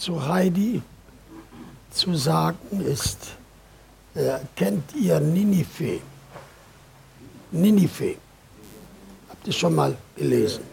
zu 0.00 0.26
Heidi 0.26 0.80
zu 1.90 2.14
sagen 2.14 2.80
ist, 2.80 3.18
äh, 4.14 4.38
kennt 4.56 4.94
ihr 4.94 5.20
Ninive? 5.20 6.00
Ninive. 7.50 8.16
Habt 9.28 9.46
ihr 9.46 9.52
schon 9.52 9.74
mal 9.74 9.96
gelesen? 10.16 10.64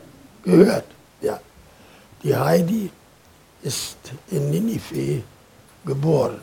Gehört? 0.44 0.86
Ja. 1.22 1.40
Die 2.24 2.36
Heidi 2.36 2.90
ist 3.64 3.98
in 4.32 4.50
Ninive 4.50 5.24
geboren, 5.86 6.40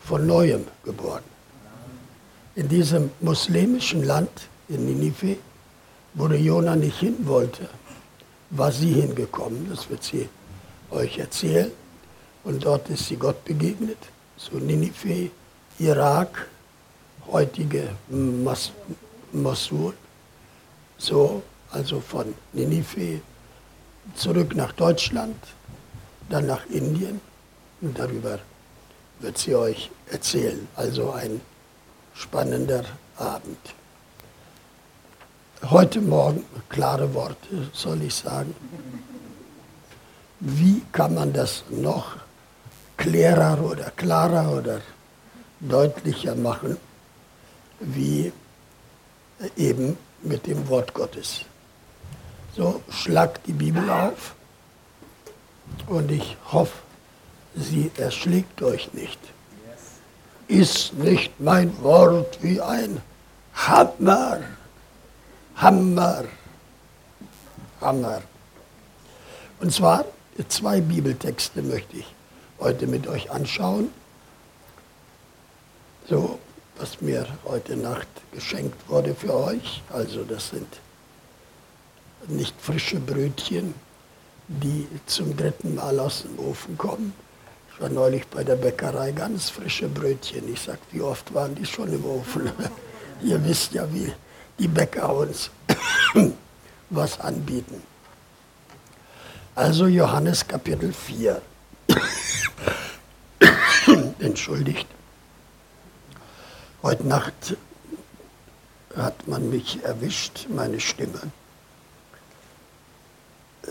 von 0.00 0.26
neuem 0.26 0.64
geboren. 0.82 1.22
In 2.56 2.68
diesem 2.68 3.10
muslimischen 3.20 4.02
Land, 4.02 4.48
in 4.68 4.86
Ninive, 4.86 5.36
wo 6.14 6.26
der 6.26 6.40
Jona 6.40 6.74
nicht 6.74 6.98
hin 6.98 7.16
wollte, 7.26 7.68
war 8.50 8.72
sie 8.72 8.92
hingekommen. 8.92 9.68
Das 9.70 9.88
wird 9.88 10.02
sie 10.02 10.28
euch 10.90 11.18
erzählen. 11.18 11.70
Und 12.44 12.64
dort 12.64 12.88
ist 12.90 13.06
sie 13.06 13.16
Gott 13.16 13.44
begegnet, 13.44 13.98
so 14.36 14.56
Ninive, 14.56 15.30
Irak, 15.78 16.48
heutige 17.26 17.88
Mas 18.08 18.72
Mosul, 19.32 19.94
so, 20.98 21.42
also 21.70 22.00
von 22.00 22.34
Ninive 22.52 23.20
zurück 24.14 24.54
nach 24.54 24.72
Deutschland, 24.72 25.36
dann 26.28 26.46
nach 26.46 26.64
Indien 26.66 27.20
und 27.80 27.98
darüber 27.98 28.38
wird 29.20 29.38
sie 29.38 29.54
euch 29.54 29.90
erzählen. 30.10 30.68
Also 30.76 31.10
ein 31.12 31.40
spannender 32.14 32.84
Abend. 33.16 33.58
Heute 35.62 36.00
Morgen 36.00 36.44
klare 36.68 37.12
Worte, 37.14 37.68
soll 37.72 38.02
ich 38.02 38.14
sagen. 38.14 38.54
Wie 40.40 40.82
kann 40.92 41.14
man 41.14 41.32
das 41.32 41.64
noch 41.70 42.16
klarer 42.96 43.62
oder 43.62 43.90
klarer 43.90 44.52
oder 44.52 44.80
deutlicher 45.60 46.34
machen, 46.34 46.76
wie 47.80 48.32
eben 49.56 49.96
mit 50.22 50.46
dem 50.46 50.68
Wort 50.68 50.92
Gottes. 50.94 51.42
So 52.54 52.82
schlagt 52.90 53.46
die 53.46 53.52
Bibel 53.52 53.88
auf 53.90 54.34
und 55.86 56.10
ich 56.10 56.36
hoffe, 56.50 56.78
sie 57.54 57.90
erschlägt 57.96 58.62
euch 58.62 58.92
nicht. 58.94 59.20
Ist 60.48 60.94
nicht 60.94 61.38
mein 61.40 61.82
Wort 61.82 62.38
wie 62.42 62.60
ein 62.60 63.02
Hammer, 63.54 64.40
Hammer, 65.56 66.24
Hammer. 67.80 68.22
Und 69.58 69.72
zwar 69.72 70.04
zwei 70.48 70.80
Bibeltexte 70.80 71.62
möchte 71.62 71.98
ich 71.98 72.14
heute 72.58 72.86
mit 72.86 73.06
euch 73.06 73.30
anschauen. 73.30 73.90
So, 76.08 76.38
was 76.78 77.00
mir 77.00 77.26
heute 77.44 77.76
Nacht 77.76 78.08
geschenkt 78.32 78.88
wurde 78.88 79.14
für 79.14 79.34
euch. 79.34 79.82
Also 79.90 80.24
das 80.24 80.50
sind 80.50 80.68
nicht 82.28 82.54
frische 82.60 83.00
Brötchen, 83.00 83.74
die 84.48 84.86
zum 85.06 85.36
dritten 85.36 85.74
Mal 85.74 85.98
aus 85.98 86.22
dem 86.22 86.38
Ofen 86.38 86.76
kommen. 86.78 87.12
Ich 87.72 87.80
war 87.80 87.88
neulich 87.88 88.26
bei 88.28 88.42
der 88.42 88.56
Bäckerei, 88.56 89.12
ganz 89.12 89.50
frische 89.50 89.88
Brötchen. 89.88 90.50
Ich 90.52 90.60
sagte, 90.62 90.86
wie 90.92 91.02
oft 91.02 91.34
waren 91.34 91.54
die 91.54 91.66
schon 91.66 91.92
im 91.92 92.04
Ofen? 92.04 92.50
Ihr 93.22 93.42
wisst 93.44 93.72
ja, 93.72 93.86
wie 93.92 94.12
die 94.58 94.68
Bäcker 94.68 95.14
uns 95.14 95.50
was 96.90 97.20
anbieten. 97.20 97.82
Also 99.56 99.86
Johannes 99.86 100.46
Kapitel 100.46 100.92
4. 100.92 101.40
Entschuldigt. 104.18 104.86
Heute 106.82 107.08
Nacht 107.08 107.56
hat 108.94 109.26
man 109.26 109.48
mich 109.48 109.82
erwischt, 109.82 110.46
meine 110.50 110.78
Stimme. 110.78 111.22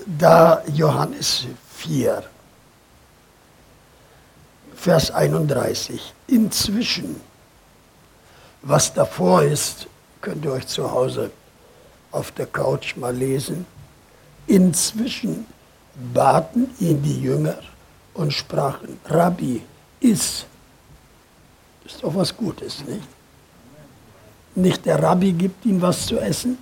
Da 0.08 0.64
Johannes 0.74 1.46
4, 1.78 2.24
Vers 4.76 5.12
31. 5.12 6.16
Inzwischen, 6.26 7.22
was 8.64 8.92
davor 8.92 9.44
ist, 9.44 9.86
könnt 10.22 10.46
ihr 10.46 10.54
euch 10.54 10.66
zu 10.66 10.90
Hause 10.90 11.30
auf 12.12 12.32
der 12.32 12.48
Couch 12.48 12.96
mal 12.96 13.16
lesen. 13.16 13.68
Inzwischen 14.48 15.46
baten 16.14 16.70
ihn 16.80 17.02
die 17.02 17.22
Jünger 17.22 17.58
und 18.14 18.32
sprachen, 18.34 19.00
Rabbi, 19.06 19.62
iss. 20.00 20.46
Ist 21.86 22.04
doch 22.04 22.16
was 22.16 22.36
Gutes, 22.36 22.84
nicht? 22.86 23.08
Nicht 24.56 24.86
der 24.86 25.02
Rabbi 25.02 25.34
gibt 25.34 25.66
ihm 25.66 25.82
was 25.82 26.06
zu 26.08 26.18
essen, 26.20 26.58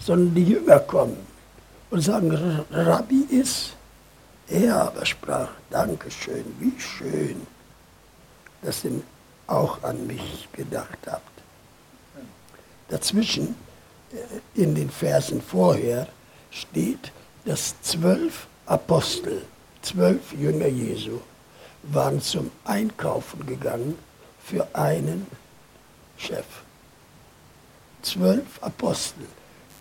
sondern 0.00 0.34
die 0.34 0.44
Jünger 0.44 0.80
kommen 0.80 1.16
und 1.90 2.00
sagen, 2.00 2.30
Rabbi 2.70 3.26
iss. 3.30 3.70
Er 4.48 4.82
aber 4.82 5.04
sprach, 5.04 5.50
Dankeschön, 5.70 6.44
wie 6.58 6.78
schön, 6.80 7.46
dass 8.62 8.84
ihr 8.84 9.02
auch 9.46 9.82
an 9.82 10.06
mich 10.06 10.48
gedacht 10.52 10.98
habt. 11.06 11.22
Dazwischen, 12.88 13.54
äh, 14.12 14.62
in 14.62 14.74
den 14.74 14.90
Versen 14.90 15.42
vorher, 15.42 16.08
steht, 16.50 17.12
dass 17.44 17.74
zwölf 17.82 18.46
Apostel, 18.68 19.42
zwölf 19.80 20.32
Jünger 20.32 20.68
Jesu, 20.68 21.20
waren 21.84 22.20
zum 22.20 22.50
Einkaufen 22.64 23.46
gegangen 23.46 23.96
für 24.44 24.66
einen 24.74 25.26
Chef. 26.18 26.44
Zwölf 28.02 28.62
Apostel 28.62 29.24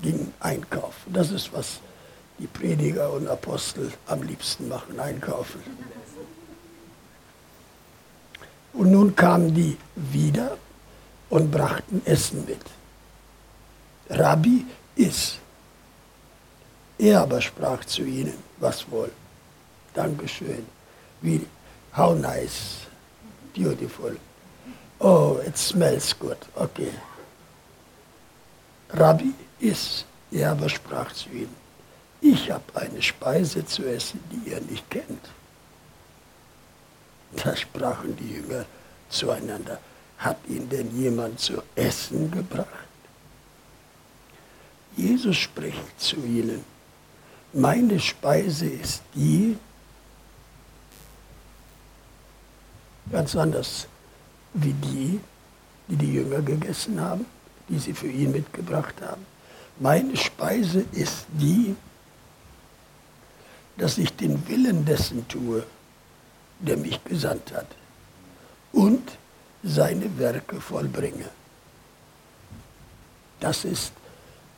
gingen 0.01 0.33
einkaufen. 0.39 1.11
Das 1.11 1.31
ist, 1.31 1.51
was 1.51 1.79
die 2.39 2.47
Prediger 2.47 3.11
und 3.11 3.27
Apostel 3.27 3.91
am 4.07 4.23
liebsten 4.23 4.69
machen, 4.69 4.99
einkaufen. 4.99 5.61
Und 8.73 8.91
nun 8.91 9.15
kamen 9.15 9.53
die 9.53 9.77
wieder 9.95 10.57
und 11.29 11.51
brachten 11.51 12.01
Essen 12.05 12.45
mit. 12.45 12.61
Rabbi, 14.09 14.65
iss. 14.95 15.39
Er 16.99 17.21
aber 17.21 17.41
sprach 17.41 17.85
zu 17.85 18.03
ihnen, 18.03 18.37
was 18.59 18.89
wohl? 18.89 19.11
Dankeschön. 19.93 20.65
Wie, 21.21 21.45
how 21.95 22.15
nice, 22.15 22.87
beautiful. 23.55 24.17
Oh, 24.99 25.39
it 25.45 25.57
smells 25.57 26.17
good. 26.17 26.37
Okay. 26.55 26.91
Rabbi, 28.89 29.33
iss. 29.59 30.05
Er 30.31 30.51
aber 30.51 30.69
sprach 30.69 31.13
zu 31.13 31.29
ihnen, 31.29 31.55
ich 32.19 32.51
habe 32.51 32.63
eine 32.75 33.01
Speise 33.01 33.65
zu 33.65 33.85
essen, 33.85 34.19
die 34.31 34.49
ihr 34.49 34.59
nicht 34.61 34.89
kennt. 34.89 35.29
Da 37.35 37.55
sprachen 37.55 38.15
die 38.17 38.33
Jünger 38.33 38.65
zueinander, 39.09 39.79
hat 40.17 40.37
ihn 40.47 40.67
denn 40.67 40.97
jemand 40.99 41.39
zu 41.39 41.61
essen 41.75 42.31
gebracht? 42.31 42.67
Jesus 44.95 45.37
spricht 45.37 45.99
zu 45.99 46.17
ihnen, 46.17 46.65
meine 47.53 47.99
Speise 47.99 48.67
ist 48.67 49.01
die, 49.15 49.57
ganz 53.11 53.35
anders 53.35 53.87
wie 54.53 54.73
die, 54.73 55.19
die 55.87 55.95
die 55.95 56.13
Jünger 56.13 56.41
gegessen 56.41 56.99
haben, 56.99 57.25
die 57.69 57.79
sie 57.79 57.93
für 57.93 58.07
ihn 58.07 58.31
mitgebracht 58.31 58.95
haben. 59.01 59.25
Meine 59.79 60.17
Speise 60.17 60.83
ist 60.91 61.25
die, 61.33 61.75
dass 63.77 63.97
ich 63.97 64.15
den 64.15 64.47
Willen 64.47 64.85
dessen 64.85 65.27
tue, 65.27 65.63
der 66.59 66.77
mich 66.77 67.03
gesandt 67.03 67.53
hat 67.53 67.67
und 68.71 69.17
seine 69.63 70.17
Werke 70.17 70.59
vollbringe. 70.59 71.29
Das 73.39 73.65
ist 73.65 73.93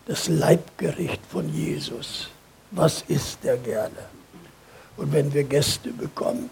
das 0.06 0.28
Leibgericht 0.28 1.22
von 1.30 1.54
Jesus. 1.54 2.30
Was 2.72 3.04
isst 3.08 3.44
er 3.46 3.58
gerne? 3.58 4.10
Und 4.98 5.12
wenn 5.12 5.34
wir 5.34 5.44
Gäste 5.44 5.92
bekommen 5.92 6.50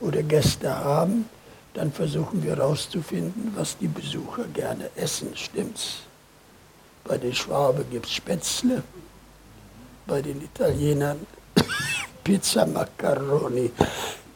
oder 0.00 0.22
Gäste 0.22 0.74
haben, 0.74 1.28
dann 1.74 1.92
versuchen 1.92 2.42
wir 2.42 2.56
herauszufinden, 2.56 3.52
was 3.54 3.76
die 3.78 3.88
Besucher 3.88 4.44
gerne 4.54 4.90
essen. 4.96 5.36
Stimmt's? 5.36 5.98
Bei 7.04 7.18
den 7.18 7.34
Schwaben 7.34 7.84
gibt 7.90 8.06
es 8.06 8.12
Spätzle, 8.12 8.82
bei 10.06 10.22
den 10.22 10.42
Italienern 10.42 11.26
Pizza 12.24 12.66
Macaroni. 12.66 13.70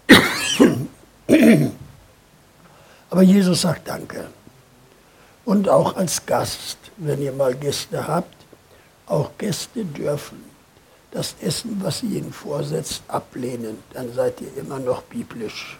Aber 3.10 3.22
Jesus 3.22 3.62
sagt 3.62 3.88
Danke. 3.88 4.28
Und 5.44 5.68
auch 5.68 5.96
als 5.96 6.24
Gast, 6.24 6.78
wenn 6.96 7.20
ihr 7.20 7.32
mal 7.32 7.54
Gäste 7.54 8.06
habt, 8.06 8.34
auch 9.06 9.30
Gäste 9.36 9.84
dürfen 9.84 10.53
das 11.14 11.36
Essen, 11.40 11.80
was 11.80 12.00
sie 12.00 12.18
ihnen 12.18 12.32
vorsetzt, 12.32 13.04
ablehnen, 13.06 13.78
dann 13.92 14.12
seid 14.12 14.40
ihr 14.40 14.54
immer 14.58 14.80
noch 14.80 15.02
biblisch, 15.02 15.78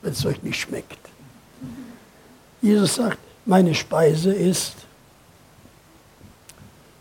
wenn 0.00 0.12
es 0.12 0.24
euch 0.24 0.40
nicht 0.44 0.60
schmeckt. 0.60 1.00
Jesus 2.62 2.94
sagt, 2.94 3.18
meine 3.44 3.74
Speise 3.74 4.32
ist 4.32 4.74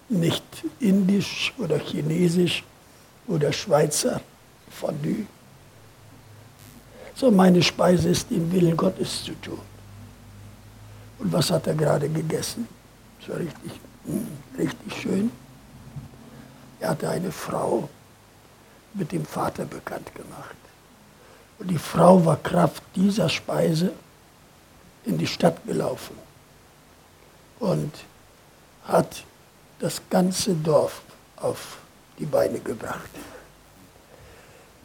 nicht 0.10 0.44
indisch 0.80 1.54
oder 1.60 1.78
chinesisch 1.78 2.64
oder 3.28 3.54
Schweizer 3.54 4.22
Fondue, 4.72 5.28
sondern 7.14 7.38
meine 7.38 7.62
Speise 7.62 8.10
ist, 8.10 8.32
den 8.32 8.52
Willen 8.52 8.76
Gottes 8.76 9.24
zu 9.24 9.40
tun. 9.40 9.62
Und 11.20 11.32
was 11.32 11.52
hat 11.52 11.68
er 11.68 11.76
gerade 11.76 12.10
gegessen? 12.10 12.68
Das 13.20 13.30
war 13.30 13.38
richtig, 13.38 13.72
hm, 14.08 14.28
richtig 14.58 15.00
schön. 15.00 15.32
Er 16.82 16.90
hatte 16.90 17.10
eine 17.10 17.32
Frau 17.32 17.88
mit 18.96 19.12
dem 19.12 19.24
Vater 19.24 19.66
bekannt 19.66 20.14
gemacht. 20.16 20.56
Und 21.60 21.70
die 21.70 21.78
Frau 21.78 22.26
war 22.26 22.38
Kraft 22.38 22.82
dieser 22.96 23.30
Speise 23.30 23.94
in 25.06 25.20
die 25.20 25.28
Stadt 25.28 25.64
gelaufen 25.66 26.18
und 27.60 27.94
hat 28.86 29.24
das 29.80 30.02
ganze 30.10 30.56
Dorf 30.56 31.04
auf 31.38 31.78
die 32.18 32.26
Beine 32.26 32.60
gebracht. 32.60 33.10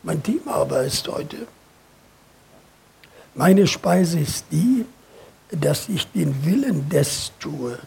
Mein 0.02 0.22
Thema 0.22 0.56
aber 0.56 0.82
ist 0.82 1.08
heute, 1.08 1.48
meine 3.34 3.66
Speise 3.66 4.20
ist 4.20 4.44
die, 4.50 4.84
dass 5.50 5.88
ich 5.88 6.06
den 6.12 6.44
Willen 6.44 6.90
des 6.90 7.32
tue, 7.40 7.78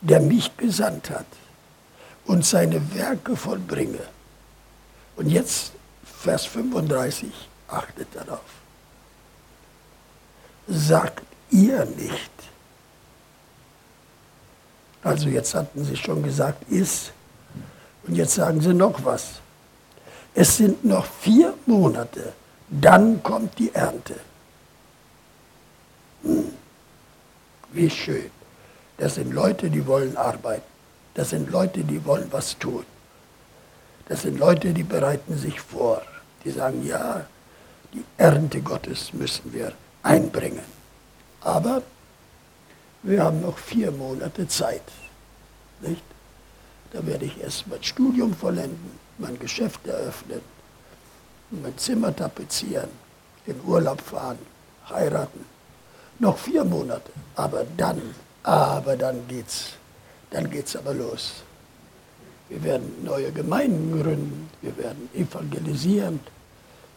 der 0.00 0.20
mich 0.20 0.56
gesandt 0.56 1.10
hat 1.10 1.26
und 2.26 2.44
seine 2.44 2.94
Werke 2.94 3.36
vollbringe. 3.36 4.06
Und 5.16 5.28
jetzt 5.28 5.72
Vers 6.04 6.46
35, 6.46 7.30
achtet 7.68 8.08
darauf. 8.14 8.40
Sagt 10.68 11.24
ihr 11.50 11.84
nicht. 11.84 12.30
Also 15.02 15.28
jetzt 15.28 15.54
hatten 15.54 15.84
sie 15.84 15.96
schon 15.96 16.22
gesagt, 16.22 16.70
ist. 16.70 17.12
Und 18.06 18.14
jetzt 18.14 18.34
sagen 18.34 18.60
sie 18.60 18.72
noch 18.72 19.04
was. 19.04 19.40
Es 20.34 20.56
sind 20.56 20.84
noch 20.84 21.04
vier 21.04 21.54
Monate, 21.66 22.32
dann 22.68 23.22
kommt 23.22 23.58
die 23.58 23.74
Ernte. 23.74 24.14
Hm. 26.22 26.52
Wie 27.72 27.90
schön. 27.90 28.30
Das 28.96 29.16
sind 29.16 29.32
Leute, 29.32 29.68
die 29.68 29.86
wollen 29.86 30.16
arbeiten. 30.16 30.71
Das 31.14 31.30
sind 31.30 31.50
Leute, 31.50 31.84
die 31.84 32.04
wollen 32.04 32.28
was 32.30 32.58
tun. 32.58 32.84
Das 34.08 34.22
sind 34.22 34.38
Leute, 34.38 34.72
die 34.72 34.82
bereiten 34.82 35.36
sich 35.38 35.60
vor. 35.60 36.02
Die 36.44 36.50
sagen, 36.50 36.84
ja, 36.86 37.24
die 37.92 38.04
Ernte 38.16 38.60
Gottes 38.60 39.12
müssen 39.12 39.52
wir 39.52 39.72
einbringen. 40.02 40.64
Aber 41.42 41.82
wir 43.02 43.22
haben 43.22 43.40
noch 43.40 43.58
vier 43.58 43.90
Monate 43.90 44.48
Zeit. 44.48 44.82
Nicht? 45.80 46.02
Da 46.92 47.04
werde 47.06 47.24
ich 47.24 47.40
erst 47.40 47.66
mein 47.68 47.82
Studium 47.82 48.34
vollenden, 48.34 48.98
mein 49.18 49.38
Geschäft 49.38 49.86
eröffnen, 49.86 50.40
mein 51.50 51.76
Zimmer 51.78 52.14
tapezieren, 52.14 52.90
in 53.46 53.60
Urlaub 53.64 54.00
fahren, 54.00 54.38
heiraten. 54.88 55.44
Noch 56.18 56.38
vier 56.38 56.64
Monate. 56.64 57.10
Aber 57.34 57.64
dann, 57.76 58.00
aber 58.42 58.96
dann 58.96 59.26
geht's 59.26 59.72
dann 60.32 60.50
geht 60.50 60.66
es 60.66 60.76
aber 60.76 60.94
los. 60.94 61.34
Wir 62.48 62.62
werden 62.64 63.04
neue 63.04 63.30
Gemeinden 63.32 64.02
gründen, 64.02 64.50
wir 64.60 64.76
werden 64.76 65.08
evangelisieren, 65.14 66.20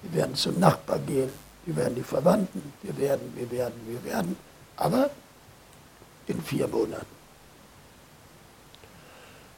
wir 0.02 0.22
werden 0.22 0.36
zum 0.36 0.60
Nachbar 0.60 1.00
gehen, 1.00 1.30
wir 1.66 1.76
werden 1.76 1.96
die 1.96 2.04
Verwandten, 2.04 2.74
wir 2.82 2.98
werden, 2.98 3.34
wir 3.36 3.50
werden, 3.52 3.74
wir 3.88 4.04
werden, 4.04 4.36
aber 4.78 5.10
in 6.28 6.42
vier 6.42 6.68
Monaten. 6.68 7.06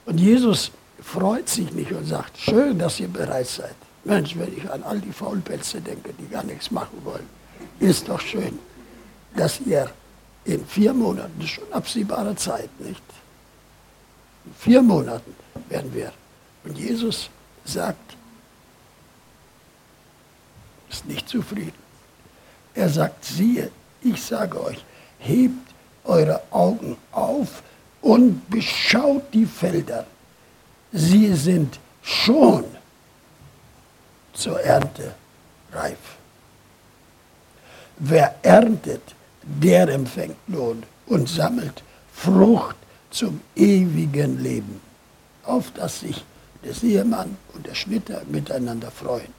Und 0.05 0.19
Jesus 0.19 0.71
freut 1.01 1.49
sich 1.49 1.71
nicht 1.71 1.91
und 1.91 2.05
sagt, 2.05 2.37
schön, 2.37 2.79
dass 2.79 2.99
ihr 2.99 3.07
bereit 3.07 3.47
seid. 3.47 3.75
Mensch, 4.03 4.37
wenn 4.37 4.55
ich 4.55 4.69
an 4.69 4.83
all 4.83 4.99
die 4.99 5.11
Faulpelze 5.11 5.81
denke, 5.81 6.13
die 6.13 6.27
gar 6.27 6.43
nichts 6.43 6.71
machen 6.71 6.99
wollen, 7.03 7.27
ist 7.79 8.07
doch 8.07 8.21
schön, 8.21 8.57
dass 9.35 9.59
ihr 9.61 9.89
in 10.45 10.65
vier 10.65 10.93
Monaten, 10.93 11.45
schon 11.45 11.71
absehbare 11.73 12.35
Zeit, 12.35 12.69
nicht? 12.79 13.03
Vier 14.57 14.81
Monaten 14.81 15.35
werden 15.69 15.93
wir. 15.93 16.11
Und 16.63 16.77
Jesus 16.77 17.29
sagt, 17.65 18.15
ist 20.89 21.05
nicht 21.05 21.27
zufrieden. 21.27 21.73
Er 22.73 22.89
sagt, 22.89 23.25
siehe, 23.25 23.71
ich 24.01 24.21
sage 24.21 24.63
euch, 24.63 24.83
hebt 25.19 25.67
eure 26.03 26.41
Augen 26.51 26.97
auf 27.11 27.63
und 28.01 28.49
beschaut 28.49 29.23
die 29.33 29.45
Felder. 29.45 30.05
Sie 30.91 31.33
sind 31.33 31.79
schon 32.01 32.63
zur 34.33 34.61
Ernte 34.61 35.15
reif. 35.73 35.97
Wer 37.97 38.35
erntet, 38.43 39.01
der 39.41 39.89
empfängt 39.89 40.37
Lohn 40.47 40.83
und 41.07 41.27
sammelt 41.27 41.83
Frucht 42.13 42.75
zum 43.11 43.41
ewigen 43.55 44.41
Leben, 44.41 44.81
auf 45.45 45.65
das 45.75 46.01
sich 46.01 46.23
der 46.63 46.89
Ehemann 46.89 47.37
und 47.53 47.65
der 47.65 47.75
Schnitter 47.75 48.21
miteinander 48.29 48.91
freuen. 48.91 49.33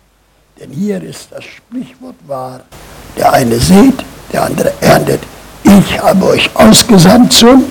Denn 0.58 0.70
hier 0.70 1.02
ist 1.02 1.28
das 1.30 1.44
Sprichwort 1.44 2.16
wahr, 2.26 2.62
der 3.16 3.32
eine 3.32 3.58
sät, 3.58 3.94
der 4.32 4.44
andere 4.44 4.72
erntet. 4.80 5.20
Ich 5.62 6.00
habe 6.00 6.26
euch 6.26 6.50
ausgesandt 6.54 7.32
zum 7.32 7.64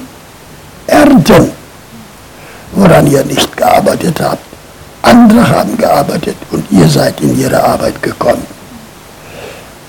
Ernten, 0.85 1.51
woran 2.73 3.07
ihr 3.07 3.25
nicht 3.25 3.55
gearbeitet 3.57 4.19
habt. 4.21 4.45
Andere 5.01 5.47
haben 5.49 5.77
gearbeitet 5.77 6.37
und 6.51 6.69
ihr 6.71 6.87
seid 6.87 7.19
in 7.21 7.37
ihre 7.39 7.61
Arbeit 7.63 8.01
gekommen. 8.01 8.45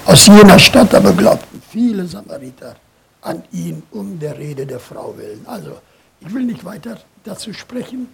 Aus 0.07 0.27
jener 0.27 0.59
Stadt 0.59 0.95
aber 0.95 1.13
glaubten 1.13 1.61
viele 1.71 2.07
Samariter 2.07 2.77
an 3.23 3.43
ihn 3.53 3.83
um 3.91 4.19
der 4.19 4.39
Rede 4.39 4.65
der 4.65 4.81
Frau 4.81 5.15
willen. 5.17 5.45
Also 5.47 5.73
ich 6.21 6.33
will 6.33 6.45
nicht 6.45 6.65
weiter 6.65 7.01
dazu 7.25 7.53
sprechen. 7.53 8.09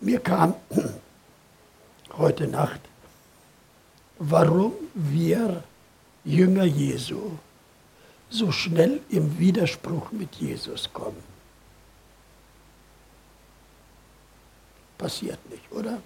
Mir 0.00 0.20
kam 0.20 0.54
heute 2.18 2.46
Nacht, 2.46 2.80
warum 4.18 4.72
wir 4.94 5.62
Jünger 6.24 6.64
Jesu 6.64 7.38
so 8.28 8.50
schnell 8.50 9.00
im 9.08 9.38
Widerspruch 9.38 10.10
mit 10.12 10.34
Jesus 10.34 10.90
kommen. 10.92 11.22
Passiert 14.98 15.38
nicht, 15.50 15.70
oder? 15.70 15.98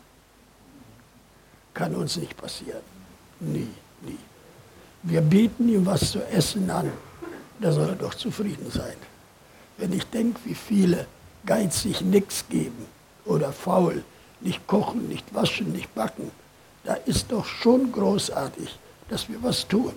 Kann 1.73 1.95
uns 1.95 2.17
nicht 2.17 2.37
passieren. 2.37 2.83
Nie, 3.41 3.69
nie. 4.03 4.19
Wir 5.03 5.23
bieten 5.23 5.69
ihm 5.69 5.87
was 5.87 6.11
zu 6.11 6.23
essen 6.27 6.69
an, 6.71 6.93
da 7.59 7.73
soll 7.73 7.89
er 7.89 7.95
doch 7.95 8.15
zufrieden 8.15 8.71
sein. 8.71 8.97
Wenn 9.79 9.93
ich 9.93 10.05
denke, 10.05 10.39
wie 10.45 10.55
viele 10.55 11.07
geizig 11.47 12.01
nichts 12.01 12.45
geben 12.49 12.87
oder 13.25 13.53
faul, 13.53 14.05
nicht 14.41 14.67
kochen, 14.67 15.09
nicht 15.09 15.35
waschen, 15.35 15.73
nicht 15.73 15.95
backen, 15.95 16.31
da 16.85 16.95
ist 16.95 17.31
doch 17.31 17.45
schon 17.45 17.93
großartig, 17.93 18.79
dass 19.09 19.29
wir 19.29 19.43
was 19.43 19.67
tun. 19.69 19.95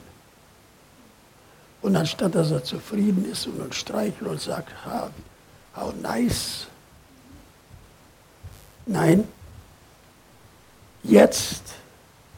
Und 1.81 1.95
anstatt 1.95 2.35
dass 2.35 2.51
er 2.51 2.63
zufrieden 2.63 3.29
ist 3.29 3.45
und 3.47 3.59
uns 3.59 3.75
streichelt 3.75 4.27
und 4.27 4.41
sagt, 4.41 4.69
how, 4.85 5.09
how 5.75 5.93
nice, 6.01 6.67
nein, 8.85 9.27
jetzt 11.03 11.63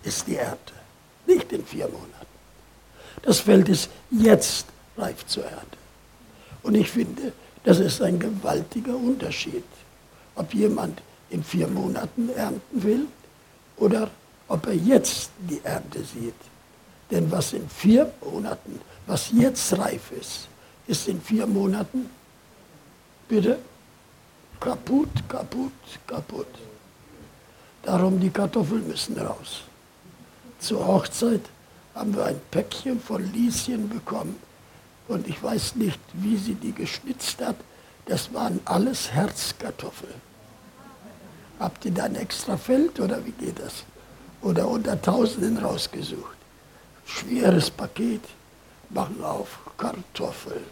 ist 0.03 0.27
die 0.27 0.37
Ernte, 0.37 0.73
nicht 1.27 1.51
in 1.51 1.65
vier 1.65 1.87
Monaten. 1.87 2.11
Das 3.21 3.39
Feld 3.39 3.69
ist 3.69 3.89
jetzt 4.11 4.67
reif 4.97 5.25
zur 5.25 5.45
Ernte. 5.45 5.77
Und 6.63 6.75
ich 6.75 6.89
finde, 6.89 7.33
das 7.65 7.79
ist 7.79 8.01
ein 8.01 8.19
gewaltiger 8.19 8.95
Unterschied, 8.95 9.63
ob 10.35 10.53
jemand 10.53 11.01
in 11.31 11.43
vier 11.43 11.67
Monaten 11.67 12.29
ernten 12.29 12.83
will 12.83 13.07
oder 13.77 14.09
ob 14.47 14.67
er 14.67 14.75
jetzt 14.75 15.31
die 15.39 15.59
Ernte 15.63 16.03
sieht. 16.03 16.35
Denn 17.09 17.29
was 17.31 17.53
in 17.53 17.67
vier 17.67 18.11
Monaten, 18.23 18.79
was 19.07 19.31
jetzt 19.31 19.77
reif 19.77 20.11
ist, 20.11 20.47
ist 20.87 21.07
in 21.07 21.19
vier 21.19 21.47
Monaten, 21.47 22.09
bitte, 23.27 23.57
kaputt, 24.59 25.09
kaputt, 25.27 25.71
kaputt. 26.05 26.47
Darum 27.81 28.19
die 28.19 28.29
Kartoffeln 28.29 28.87
müssen 28.87 29.17
raus. 29.17 29.61
Zur 30.59 30.85
Hochzeit 30.85 31.41
haben 31.95 32.15
wir 32.15 32.25
ein 32.25 32.39
Päckchen 32.51 32.99
von 32.99 33.31
Lieschen 33.33 33.89
bekommen 33.89 34.35
und 35.07 35.27
ich 35.27 35.41
weiß 35.41 35.75
nicht, 35.75 35.99
wie 36.13 36.37
sie 36.37 36.55
die 36.55 36.73
geschnitzt 36.73 37.41
hat. 37.41 37.55
Das 38.05 38.33
waren 38.33 38.59
alles 38.65 39.11
Herzkartoffeln. 39.11 40.13
Habt 41.59 41.85
ihr 41.85 41.91
da 41.91 42.03
ein 42.03 42.15
extra 42.15 42.57
Feld 42.57 42.99
oder 42.99 43.25
wie 43.25 43.31
geht 43.31 43.59
das? 43.59 43.83
Oder 44.41 44.67
unter 44.67 45.01
Tausenden 45.01 45.57
rausgesucht. 45.57 46.35
Schweres 47.05 47.69
Paket, 47.69 48.21
machen 48.89 49.23
auf 49.23 49.59
Kartoffeln. 49.77 50.63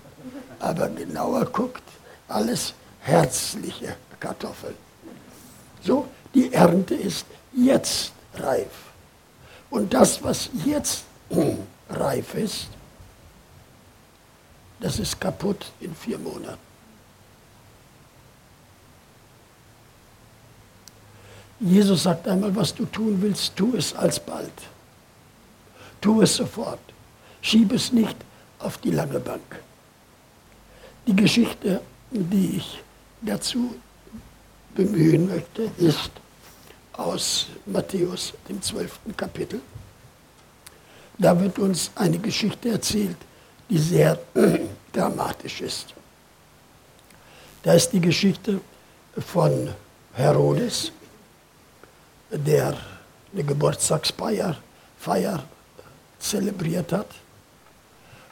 Aber 0.60 0.90
genauer 0.90 1.46
guckt, 1.46 1.84
alles 2.28 2.74
herzliche 3.02 3.96
Kartoffeln. 4.20 4.76
So, 5.84 6.08
die 6.34 6.54
Ernte 6.54 6.96
ist 6.96 7.26
jetzt 7.54 8.12
reif. 8.36 8.72
Und 9.70 9.94
das, 9.94 10.24
was 10.24 10.50
jetzt 10.66 11.04
reif 11.90 12.36
ist, 12.36 12.68
das 14.84 15.00
ist 15.00 15.20
kaputt 15.20 15.72
in 15.80 15.96
vier 15.96 16.20
Monaten. 16.20 16.60
Jesus 21.62 22.04
sagt 22.04 22.28
einmal, 22.28 22.54
was 22.54 22.76
du 22.76 22.86
tun 22.86 23.22
willst, 23.22 23.56
tu 23.56 23.78
es 23.78 23.94
alsbald. 23.94 24.52
Tu 26.02 26.22
es 26.22 26.36
sofort. 26.36 26.82
Schieb 27.42 27.72
es 27.72 27.94
nicht 27.94 28.18
auf 28.60 28.78
die 28.78 28.92
lange 28.92 29.22
Bank. 29.22 29.62
Die 31.08 31.16
Geschichte, 31.16 31.80
die 32.12 32.58
ich 32.58 32.84
dazu 33.22 33.76
bemühen 34.76 35.30
möchte, 35.30 35.72
ist 35.78 36.12
aus 36.92 37.48
Matthäus, 37.66 38.34
dem 38.50 38.62
zwölften 38.62 39.16
Kapitel. 39.16 39.62
Da 41.18 41.40
wird 41.40 41.58
uns 41.58 41.90
eine 41.96 42.20
Geschichte 42.20 42.68
erzählt, 42.68 43.18
die 43.70 43.78
sehr 43.78 44.20
dramatisch 44.94 45.62
ist. 45.62 45.94
Da 47.64 47.74
ist 47.74 47.90
die 47.92 48.02
Geschichte 48.02 48.60
von 49.18 49.70
Herodes, 50.14 50.92
der 52.30 52.78
eine 53.32 53.44
Geburtstagsfeier 53.44 54.58
Feier 55.00 55.44
zelebriert 56.20 56.92
hat. 56.92 57.08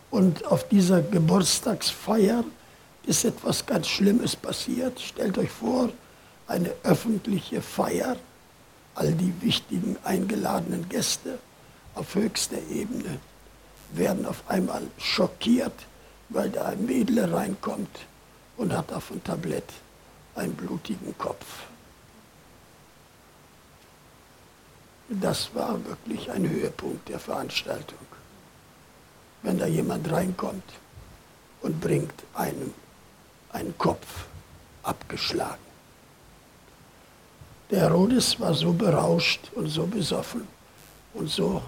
Und 0.09 0.45
auf 0.45 0.67
dieser 0.67 1.01
Geburtstagsfeier 1.01 2.43
ist 3.05 3.25
etwas 3.25 3.65
ganz 3.65 3.88
Schlimmes 3.88 4.35
passiert. 4.35 5.00
Stellt 5.00 5.38
euch 5.38 5.50
vor, 5.50 5.89
eine 6.47 6.71
öffentliche 6.83 7.61
Feier, 7.61 8.17
all 8.95 9.13
die 9.13 9.33
wichtigen 9.41 9.97
eingeladenen 10.03 10.88
Gäste 10.89 11.39
auf 11.95 12.15
höchster 12.15 12.57
Ebene 12.69 13.19
werden 13.93 14.25
auf 14.25 14.43
einmal 14.48 14.83
schockiert, 14.98 15.74
weil 16.29 16.50
da 16.50 16.67
ein 16.67 16.86
Mädel 16.86 17.33
reinkommt 17.33 18.00
und 18.57 18.74
hat 18.75 18.91
auf 18.93 19.10
dem 19.10 19.24
Tablett 19.24 19.71
einen 20.36 20.53
blutigen 20.53 21.17
Kopf. 21.17 21.45
Das 25.10 25.53
war 25.53 25.83
wirklich 25.86 26.31
ein 26.31 26.50
Höhepunkt 26.50 27.10
der 27.10 27.19
Veranstaltung. 27.19 27.98
Wenn 29.43 29.60
da 29.60 29.65
jemand 29.65 30.10
reinkommt 30.10 30.63
und 31.62 31.81
bringt 31.81 32.13
einem 32.33 32.74
einen 33.51 33.77
Kopf 33.77 34.25
abgeschlagen. 34.83 35.71
Der 37.69 37.81
Herodes 37.81 38.39
war 38.39 38.53
so 38.53 38.71
berauscht 38.74 39.51
und 39.55 39.67
so 39.67 39.86
besoffen 39.86 40.48
und 41.13 41.29
so 41.29 41.62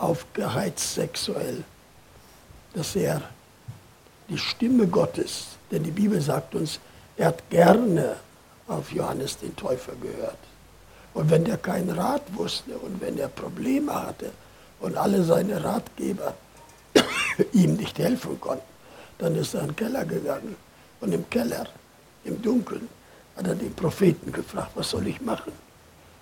aufgeheizt 0.00 0.94
sexuell, 0.94 1.62
dass 2.74 2.96
er 2.96 3.22
die 4.28 4.38
Stimme 4.38 4.86
Gottes, 4.86 5.48
denn 5.70 5.82
die 5.82 5.90
Bibel 5.90 6.20
sagt 6.20 6.54
uns, 6.54 6.80
er 7.16 7.28
hat 7.28 7.50
gerne 7.50 8.16
auf 8.66 8.92
Johannes 8.92 9.38
den 9.38 9.54
Täufer 9.56 9.92
gehört. 10.00 10.38
Und 11.12 11.30
wenn 11.30 11.44
er 11.46 11.58
keinen 11.58 11.90
Rat 11.90 12.22
wusste 12.34 12.78
und 12.78 13.00
wenn 13.00 13.18
er 13.18 13.28
Probleme 13.28 13.92
hatte 13.94 14.30
und 14.80 14.96
alle 14.96 15.24
seine 15.24 15.62
Ratgeber 15.62 16.34
ihm 17.52 17.74
nicht 17.74 17.98
helfen 17.98 18.40
konnten, 18.40 18.62
dann 19.18 19.34
ist 19.34 19.54
er 19.54 19.62
in 19.62 19.68
den 19.68 19.76
Keller 19.76 20.04
gegangen. 20.04 20.56
Und 21.00 21.12
im 21.12 21.28
Keller, 21.28 21.66
im 22.24 22.40
Dunkeln, 22.40 22.88
hat 23.36 23.46
er 23.46 23.54
den 23.54 23.74
Propheten 23.74 24.32
gefragt, 24.32 24.70
was 24.74 24.90
soll 24.90 25.06
ich 25.08 25.20
machen? 25.20 25.52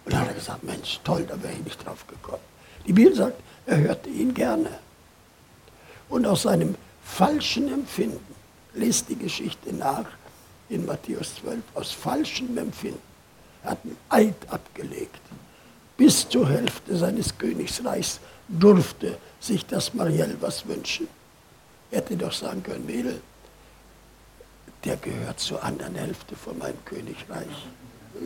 Und 0.05 0.13
dann 0.13 0.23
hat 0.23 0.29
er 0.29 0.35
gesagt, 0.35 0.65
Mensch, 0.65 1.01
toll, 1.05 1.27
da 1.29 1.41
wäre 1.43 1.53
ich 1.53 1.65
nicht 1.65 1.85
drauf 1.85 2.07
gekommen. 2.07 2.43
Die 2.89 2.93
Bibel 2.93 3.15
sagt, 3.15 3.41
er 3.67 3.79
hörte 3.79 4.09
ihn 4.09 4.35
gerne. 4.35 4.71
Und 6.09 6.27
aus 6.27 6.43
seinem 6.43 6.75
falschen 7.05 7.73
Empfinden, 7.73 8.35
lest 8.75 9.09
die 9.09 9.17
Geschichte 9.17 9.73
nach 9.73 10.07
in 10.69 10.85
Matthäus 10.87 11.37
12, 11.37 11.63
aus 11.75 11.93
falschem 11.93 12.59
Empfinden 12.59 13.09
er 13.63 13.73
hat 13.73 13.79
einen 13.85 13.97
Eid 14.09 14.35
abgelegt. 14.49 15.21
Bis 15.97 16.29
zur 16.29 16.49
Hälfte 16.49 16.97
seines 16.97 17.37
Königsreichs 17.37 18.21
durfte 18.49 19.19
sich 19.41 19.67
das 19.67 19.95
Marielle 19.95 20.37
was 20.41 20.67
wünschen. 20.67 21.09
Er 21.91 21.99
hätte 21.99 22.17
doch 22.17 22.33
sagen 22.33 22.63
können, 22.63 22.87
Mädel, 22.87 23.21
der 24.85 24.97
gehört 24.97 25.41
zur 25.41 25.63
anderen 25.63 25.97
Hälfte 25.97 26.37
von 26.37 26.57
meinem 26.59 26.83
Königreich. 26.85 27.67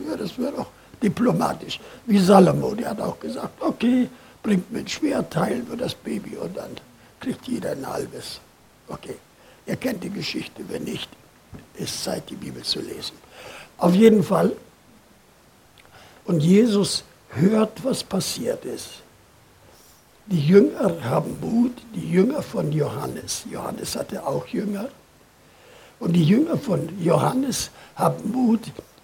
Ja, 0.07 0.15
das 0.15 0.37
wäre 0.37 0.53
doch 0.53 0.67
diplomatisch. 1.01 1.79
Wie 2.05 2.19
Salomo, 2.19 2.75
der 2.75 2.91
hat 2.91 3.01
auch 3.01 3.19
gesagt, 3.19 3.61
okay, 3.61 4.07
bringt 4.43 4.71
mir 4.71 4.79
ein 4.79 4.87
Schwert, 4.87 5.31
teilen 5.33 5.67
wir 5.69 5.77
das 5.77 5.95
Baby 5.95 6.35
und 6.37 6.57
dann 6.57 6.71
kriegt 7.19 7.47
jeder 7.47 7.71
ein 7.71 7.87
halbes. 7.87 8.39
Okay, 8.87 9.15
ihr 9.65 9.77
kennt 9.77 10.03
die 10.03 10.09
Geschichte, 10.09 10.63
wenn 10.67 10.83
nicht, 10.83 11.09
ist 11.75 12.03
Zeit, 12.03 12.29
die 12.29 12.35
Bibel 12.35 12.61
zu 12.63 12.81
lesen. 12.81 13.15
Auf 13.77 13.95
jeden 13.95 14.23
Fall 14.23 14.51
und 16.25 16.41
Jesus 16.41 17.03
hört, 17.29 17.83
was 17.83 18.03
passiert 18.03 18.65
ist. 18.65 18.89
Die 20.27 20.47
Jünger 20.47 21.03
haben 21.03 21.37
Mut, 21.41 21.73
die 21.93 22.09
Jünger 22.09 22.41
von 22.41 22.71
Johannes. 22.71 23.43
Johannes 23.49 23.95
hatte 23.95 24.25
auch 24.25 24.47
Jünger. 24.47 24.87
Und 25.99 26.13
die 26.13 26.23
Jünger 26.23 26.57
von 26.57 26.89
Johannes 27.01 27.71
haben 27.95 28.31
Mut, 28.31 28.61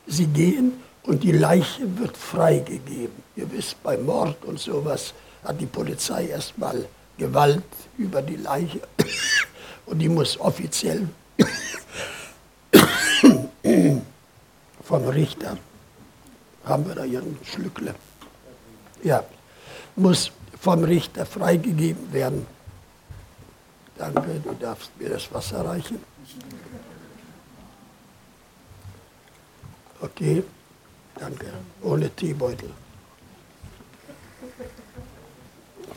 sie 0.08 0.28
gehen 0.28 0.74
und 1.04 1.24
die 1.24 1.34
Leiche 1.34 1.98
wird 1.98 2.16
freigegeben. 2.16 3.16
Ihr 3.36 3.52
wisst, 3.52 3.82
bei 3.84 3.98
Mord 3.98 4.46
und 4.46 4.60
sowas 4.60 5.14
hat 5.44 5.60
die 5.60 5.66
Polizei 5.66 6.28
erstmal 6.28 6.86
Gewalt 7.18 7.64
über 7.98 8.22
die 8.22 8.38
Leiche 8.38 8.82
und 9.86 10.00
die 10.00 10.10
muss 10.10 10.40
offiziell 10.40 11.08
vom 14.84 15.08
Richter 15.08 15.58
haben 16.66 16.88
wir 16.88 16.96
da 16.96 17.04
ihren 17.04 17.38
Schlückle. 17.44 17.96
Ja, 19.04 19.24
muss 19.96 20.32
vom 20.60 20.84
Richter 20.84 21.26
freigegeben 21.26 22.12
werden. 22.14 22.46
Danke, 23.98 24.42
du 24.44 24.54
darfst 24.54 24.92
mir 24.98 25.10
das 25.10 25.32
Wasser 25.34 25.66
reichen. 25.66 26.00
Okay, 30.02 30.44
danke. 31.16 31.48
Ohne 31.82 32.10
Teebeutel. 32.10 32.72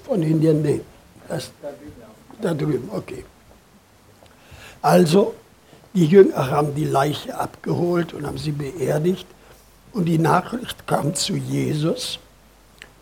Von 0.04 0.22
Indien, 0.22 0.62
nee. 0.62 0.80
Das, 1.28 1.50
da 2.40 2.54
drüben, 2.54 2.88
okay. 2.92 3.24
Also, 4.80 5.34
die 5.94 6.06
Jünger 6.06 6.50
haben 6.50 6.74
die 6.74 6.84
Leiche 6.84 7.38
abgeholt 7.38 8.12
und 8.14 8.26
haben 8.26 8.38
sie 8.38 8.52
beerdigt. 8.52 9.26
Und 9.92 10.06
die 10.06 10.18
Nachricht 10.18 10.86
kam 10.86 11.14
zu 11.14 11.34
Jesus, 11.34 12.18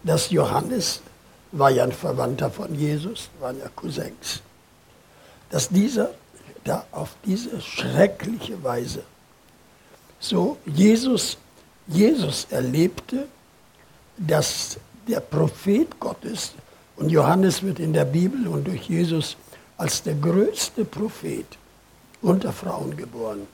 dass 0.03 0.31
Johannes, 0.31 1.01
war 1.53 1.71
ja 1.71 1.85
ein 1.85 1.93
Verwandter 1.93 2.51
von 2.51 2.75
Jesus, 2.75 3.31
waren 3.41 3.59
ja 3.59 3.69
Cousins, 3.75 4.43
dass 5.51 5.69
dieser 5.69 6.11
da 6.65 6.85
auf 6.93 7.17
diese 7.25 7.61
schreckliche 7.61 8.63
Weise 8.63 9.03
so 10.21 10.59
Jesus, 10.67 11.39
Jesus 11.87 12.47
erlebte, 12.51 13.27
dass 14.19 14.79
der 15.09 15.21
Prophet 15.21 15.99
Gottes, 15.99 16.53
und 17.01 17.09
Johannes 17.09 17.63
wird 17.63 17.79
in 17.79 17.95
der 17.95 18.05
Bibel 18.05 18.47
und 18.47 18.67
durch 18.67 18.83
Jesus 18.83 19.39
als 19.79 20.03
der 20.03 20.15
größte 20.15 20.85
Prophet 20.85 21.47
unter 22.21 22.53
Frauen 22.53 22.95
geboren, 22.95 23.47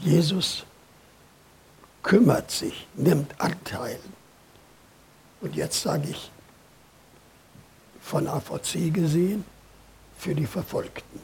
Jesus 0.00 0.64
kümmert 2.04 2.52
sich, 2.52 2.86
nimmt 2.94 3.34
Anteil. 3.40 3.98
Und 5.40 5.56
jetzt 5.56 5.82
sage 5.82 6.10
ich, 6.10 6.30
von 8.00 8.28
AVC 8.28 8.94
gesehen, 8.94 9.44
für 10.16 10.36
die 10.36 10.46
Verfolgten. 10.46 11.18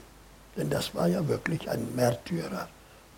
Denn 0.56 0.68
das 0.68 0.96
war 0.96 1.06
ja 1.06 1.28
wirklich 1.28 1.70
ein 1.70 1.94
Märtyrer 1.94 2.68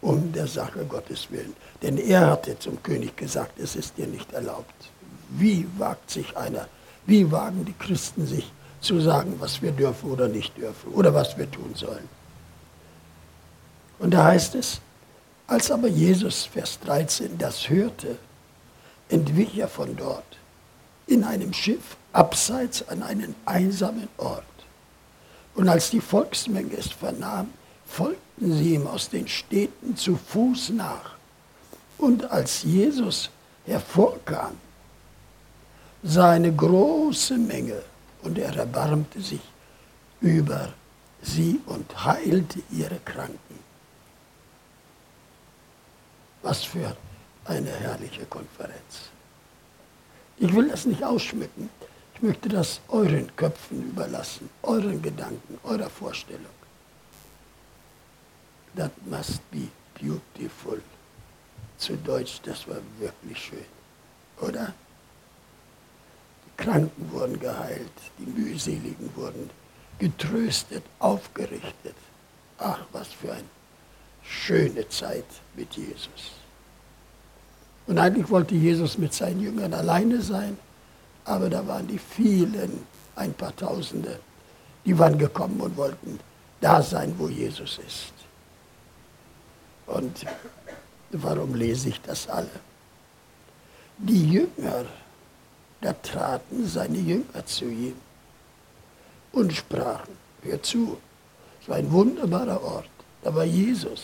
um 0.03 0.33
der 0.35 0.49
Sache 0.49 0.85
Gottes 0.85 1.31
willen. 1.31 1.57
Denn 1.81 1.97
er 1.97 2.27
hatte 2.27 2.59
zum 2.59 2.83
König 2.83 3.17
gesagt, 3.17 3.59
es 3.59 3.75
ist 3.75 3.97
dir 3.97 4.07
nicht 4.07 4.31
erlaubt. 4.35 4.91
Wie 5.37 5.67
wagt 5.79 6.11
sich 6.11 6.37
einer, 6.37 6.69
wie 7.07 7.31
wagen 7.31 7.65
die 7.65 7.75
Christen 7.75 8.27
sich 8.27 8.51
zu 8.81 9.01
sagen, 9.01 9.37
was 9.39 9.63
wir 9.63 9.73
dürfen 9.73 10.11
oder 10.11 10.29
nicht 10.29 10.57
dürfen 10.57 10.93
oder 10.93 11.13
was 11.15 11.37
wir 11.37 11.51
tun 11.51 11.75
sollen? 11.75 12.09
Und 13.99 14.13
da 14.13 14.25
heißt 14.25 14.55
es, 14.55 14.81
Als 15.47 15.71
aber 15.71 15.89
Jesus, 15.89 16.47
Vers 16.47 16.79
13, 16.81 17.37
das 17.37 17.69
hörte, 17.69 18.17
entwich 19.11 19.59
er 19.59 19.69
von 19.69 19.95
dort 19.95 20.25
in 21.07 21.23
einem 21.23 21.53
Schiff 21.53 21.97
abseits 22.13 22.89
an 22.89 23.03
einen 23.03 23.35
einsamen 23.45 24.09
Ort. 24.17 24.45
Und 25.55 25.69
als 25.69 25.91
die 25.91 26.01
Volksmenge 26.01 26.75
es 26.77 26.89
vernahm, 26.89 27.49
folgten 27.87 28.57
sie 28.57 28.75
ihm 28.75 28.87
aus 28.87 29.11
den 29.11 29.29
Städten 29.29 29.97
zu 29.97 30.17
Fuß 30.17 30.71
nach. 30.71 31.17
Und 31.99 32.31
als 32.31 32.63
Jesus 32.63 33.31
hervorkam, 33.67 34.53
sah 36.05 36.33
eine 36.33 36.53
große 36.53 37.39
Menge 37.39 37.83
und 38.23 38.39
er 38.39 38.55
erbarmte 38.55 39.21
sich 39.21 39.41
über 40.21 40.73
sie 41.23 41.61
und 41.67 42.05
heilte 42.05 42.61
ihre 42.71 42.99
Kranken. 42.99 43.59
Was 46.43 46.63
für 46.63 46.95
eine 47.47 47.71
herrliche 47.71 48.27
Konferenz. 48.27 49.09
Ich 50.37 50.55
will 50.55 50.69
das 50.69 50.85
nicht 50.85 51.03
ausschmücken. 51.03 51.71
Ich 52.15 52.23
möchte 52.23 52.51
das 52.51 52.81
euren 52.89 53.35
Köpfen 53.35 53.89
überlassen, 53.89 54.51
euren 54.63 55.01
Gedanken, 55.01 55.59
eurer 55.65 55.89
Vorstellung. 55.89 56.55
That 58.77 58.93
must 59.07 59.41
be 59.51 59.69
beautiful. 59.99 60.83
Zu 61.79 61.97
Deutsch, 61.97 62.41
das 62.45 62.69
war 62.69 62.79
wirklich 62.99 63.39
schön, 63.39 63.65
oder? 64.41 64.75
Kranken 66.57 67.11
wurden 67.13 67.39
geheilt, 67.41 67.93
die 68.19 68.41
Mühseligen 68.41 69.11
wurden 69.17 69.51
getröstet, 69.99 70.83
aufgerichtet. 70.99 71.95
Ach, 72.59 72.81
was 72.93 73.09
für 73.09 73.33
eine 73.33 73.45
schöne 74.23 74.89
Zeit 74.89 75.25
mit 75.57 75.73
Jesus. 75.75 76.33
Und 77.87 77.99
eigentlich 77.99 78.31
wollte 78.31 78.55
Jesus 78.55 78.97
mit 78.97 79.13
seinen 79.13 79.41
Jüngern 79.41 79.75
alleine 79.75 80.21
sein, 80.23 80.57
aber 81.25 81.51
da 81.51 81.67
waren 81.67 81.87
die 81.87 81.99
vielen, 81.99 82.87
ein 83.17 83.33
paar 83.35 83.55
Tausende, 83.55 84.19
die 84.85 84.99
waren 84.99 85.19
gekommen 85.19 85.61
und 85.61 85.77
wollten 85.77 86.19
da 86.61 86.83
sein, 86.83 87.15
wo 87.19 87.29
Jesus 87.29 87.79
ist. 87.87 88.13
Und 89.87 90.25
warum 91.11 91.55
lese 91.55 91.91
ich 91.91 92.01
das 92.01 92.29
alle? 92.29 92.51
Die 93.99 94.31
Jünger, 94.31 94.85
da 95.85 95.93
traten 95.93 96.67
seine 96.67 96.97
Jünger 96.97 97.45
zu 97.45 97.67
ihm 97.67 97.97
und 99.33 99.53
sprachen, 99.53 100.17
hör 100.43 100.63
zu, 100.63 100.97
es 101.61 101.69
war 101.69 101.77
ein 101.77 101.93
wunderbarer 101.93 102.63
Ort, 102.65 102.89
da 103.23 103.35
war 103.35 103.45
Jesus, 103.45 104.03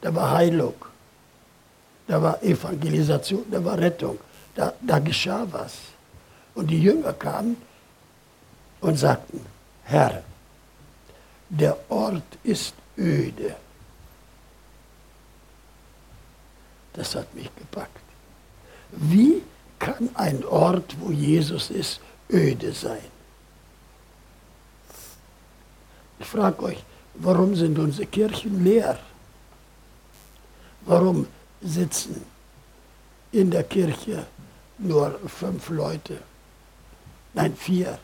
da 0.00 0.12
war 0.12 0.32
Heilung, 0.32 0.74
da 2.08 2.20
war 2.20 2.42
Evangelisation, 2.42 3.44
da 3.48 3.64
war 3.64 3.78
Rettung, 3.78 4.18
da, 4.56 4.74
da 4.80 4.98
geschah 4.98 5.46
was. 5.52 5.74
Und 6.56 6.66
die 6.66 6.82
Jünger 6.82 7.12
kamen 7.12 7.56
und 8.80 8.98
sagten, 8.98 9.46
Herr, 9.84 10.24
der 11.48 11.78
Ort 11.90 12.38
ist 12.42 12.74
öde. 12.98 13.54
Das 16.92 17.14
hat 17.14 17.32
mich 17.34 17.54
gepackt. 17.54 18.02
Wie 18.90 19.42
kann 19.82 20.08
ein 20.14 20.44
Ort, 20.44 20.96
wo 21.00 21.10
Jesus 21.10 21.70
ist, 21.70 22.00
öde 22.30 22.72
sein? 22.72 23.10
Ich 26.20 26.26
frage 26.26 26.62
euch, 26.62 26.84
warum 27.14 27.56
sind 27.56 27.78
unsere 27.78 28.06
Kirchen 28.06 28.64
leer? 28.64 28.98
Warum 30.84 31.26
sitzen 31.60 32.24
in 33.32 33.50
der 33.50 33.64
Kirche 33.64 34.26
nur 34.78 35.18
fünf 35.26 35.70
Leute. 35.70 36.18
Nein, 37.34 37.56
vier. 37.56 37.98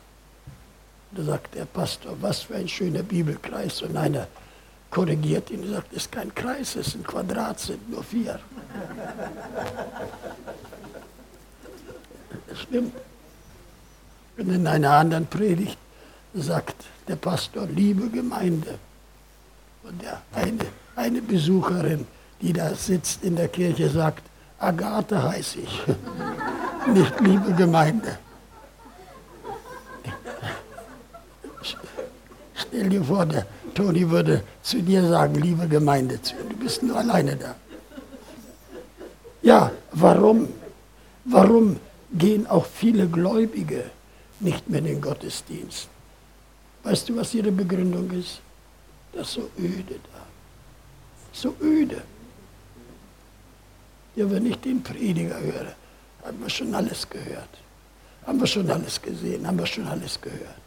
Da 1.13 1.23
sagt 1.23 1.55
der 1.55 1.65
Pastor, 1.65 2.17
was 2.21 2.43
für 2.43 2.57
ein 2.57 2.69
schöner 2.69 3.03
Bibelkreis. 3.03 3.83
Und 3.83 3.97
einer 3.97 4.27
korrigiert 4.91 5.51
ihn 5.51 5.63
und 5.63 5.71
sagt, 5.71 5.93
es 5.93 6.05
ist 6.05 6.13
kein 6.13 6.35
Kreis, 6.35 6.77
es 6.77 6.89
ist 6.89 6.95
ein 6.97 7.05
Quadrat, 7.05 7.61
sind 7.61 7.91
nur 7.91 8.03
vier. 8.03 8.41
Das 12.49 12.61
stimmt. 12.61 12.95
Und 14.37 14.51
in 14.51 14.67
einer 14.67 14.91
anderen 14.91 15.27
Predigt 15.27 15.79
sagt 16.35 16.85
der 17.09 17.17
Pastor, 17.17 17.67
liebe 17.67 18.09
Gemeinde. 18.09 18.79
Und 19.83 20.03
der 20.03 20.23
eine, 20.35 20.67
eine 20.97 21.23
Besucherin 21.23 22.07
die 22.41 22.53
da 22.53 22.75
sitzt 22.75 23.25
in 23.25 23.37
der 23.37 23.49
Kirche, 23.49 23.89
sagt, 23.89 24.23
Agathe 24.59 25.23
heiße 25.23 25.61
ich, 25.61 25.83
nicht 26.93 27.21
liebe 27.21 27.53
Gemeinde. 27.53 28.19
Stell 32.55 32.89
dir 32.89 33.05
vor, 33.05 33.25
der 33.27 33.47
Toni 33.75 34.09
würde 34.09 34.43
zu 34.63 34.83
dir 34.83 35.07
sagen, 35.09 35.35
liebe 35.37 35.67
Gemeinde, 35.69 36.19
du 36.49 36.57
bist 36.57 36.83
nur 36.83 36.97
alleine 36.97 37.37
da. 37.37 37.55
Ja, 39.43 39.71
warum? 39.93 40.49
Warum 41.25 41.77
gehen 42.13 42.47
auch 42.47 42.67
viele 42.67 43.07
Gläubige 43.09 43.91
nicht 44.41 44.69
mehr 44.69 44.81
in 44.81 44.87
den 44.87 45.01
Gottesdienst? 45.01 45.89
Weißt 46.83 47.09
du, 47.09 47.17
was 47.17 47.35
ihre 47.35 47.53
Begründung 47.53 48.11
ist? 48.13 48.41
Das 49.13 49.29
ist 49.29 49.35
so 49.35 49.51
öde 49.59 49.97
da. 50.13 50.27
So 51.33 51.55
öde. 51.61 52.03
Ja, 54.17 54.31
wenn 54.31 54.47
ich 54.47 54.57
den 54.59 54.83
Prediger 54.83 55.39
höre, 55.39 55.75
haben 56.25 56.41
wir 56.41 56.51
schon 56.51 56.75
alles 56.75 57.09
gehört. 57.09 57.49
Haben 58.27 58.41
wir 58.41 58.47
schon 58.47 58.71
alles 58.71 59.01
gesehen, 59.01 59.47
haben 59.47 59.59
wir 59.59 59.67
schon 59.67 59.87
alles 59.87 60.21
gehört. 60.21 60.63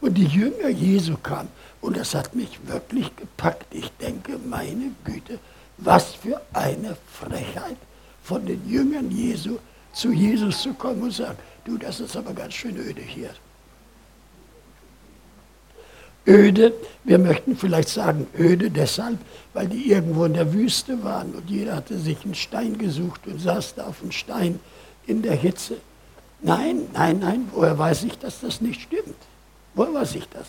Und 0.00 0.14
die 0.14 0.26
Jünger 0.26 0.68
Jesu 0.68 1.16
kamen 1.16 1.48
und 1.80 1.96
das 1.96 2.14
hat 2.14 2.34
mich 2.34 2.58
wirklich 2.66 3.14
gepackt. 3.16 3.66
Ich 3.74 3.90
denke, 4.00 4.38
meine 4.38 4.92
Güte, 5.04 5.38
was 5.76 6.14
für 6.14 6.40
eine 6.52 6.96
Frechheit 7.12 7.76
von 8.22 8.46
den 8.46 8.66
Jüngern 8.68 9.10
Jesu 9.10 9.58
zu 9.92 10.12
Jesus 10.12 10.62
zu 10.62 10.74
kommen 10.74 11.02
und 11.02 11.12
sagen, 11.12 11.38
du, 11.64 11.76
das 11.78 12.00
ist 12.00 12.16
aber 12.16 12.32
ganz 12.32 12.54
schön 12.54 12.76
öde 12.76 13.02
hier 13.02 13.30
öde. 16.26 16.72
Wir 17.04 17.18
möchten 17.18 17.56
vielleicht 17.56 17.88
sagen 17.88 18.26
öde 18.38 18.70
deshalb, 18.70 19.18
weil 19.52 19.66
die 19.68 19.90
irgendwo 19.90 20.24
in 20.24 20.34
der 20.34 20.52
Wüste 20.52 21.02
waren 21.02 21.34
und 21.34 21.48
jeder 21.48 21.76
hatte 21.76 21.98
sich 21.98 22.24
einen 22.24 22.34
Stein 22.34 22.78
gesucht 22.78 23.26
und 23.26 23.40
saß 23.40 23.74
da 23.74 23.86
auf 23.86 24.00
dem 24.00 24.12
Stein 24.12 24.60
in 25.06 25.22
der 25.22 25.34
Hitze. 25.34 25.76
Nein, 26.42 26.88
nein, 26.92 27.18
nein, 27.18 27.48
woher 27.52 27.78
weiß 27.78 28.04
ich, 28.04 28.18
dass 28.18 28.40
das 28.40 28.60
nicht 28.60 28.80
stimmt? 28.82 29.16
Woher 29.74 29.94
weiß 29.94 30.14
ich 30.14 30.28
das? 30.28 30.46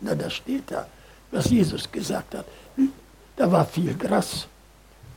Na, 0.00 0.14
das 0.14 0.32
steht 0.32 0.70
da, 0.70 0.86
was 1.30 1.50
Jesus 1.50 1.90
gesagt 1.90 2.34
hat. 2.34 2.46
Hm, 2.76 2.92
da 3.36 3.50
war 3.50 3.64
viel 3.64 3.94
Gras 3.94 4.46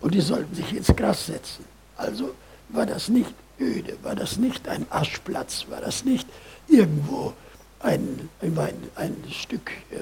und 0.01 0.13
die 0.13 0.21
sollten 0.21 0.53
sich 0.53 0.75
ins 0.75 0.93
Gras 0.95 1.25
setzen. 1.25 1.65
Also 1.97 2.31
war 2.69 2.85
das 2.85 3.09
nicht 3.09 3.33
öde, 3.59 3.97
war 4.03 4.15
das 4.15 4.37
nicht 4.37 4.67
ein 4.67 4.85
Aschplatz, 4.89 5.65
war 5.69 5.81
das 5.81 6.03
nicht 6.03 6.27
irgendwo 6.67 7.33
ein, 7.79 8.29
ein, 8.41 8.57
ein 8.95 9.23
Stück 9.31 9.71
äh, 9.91 9.99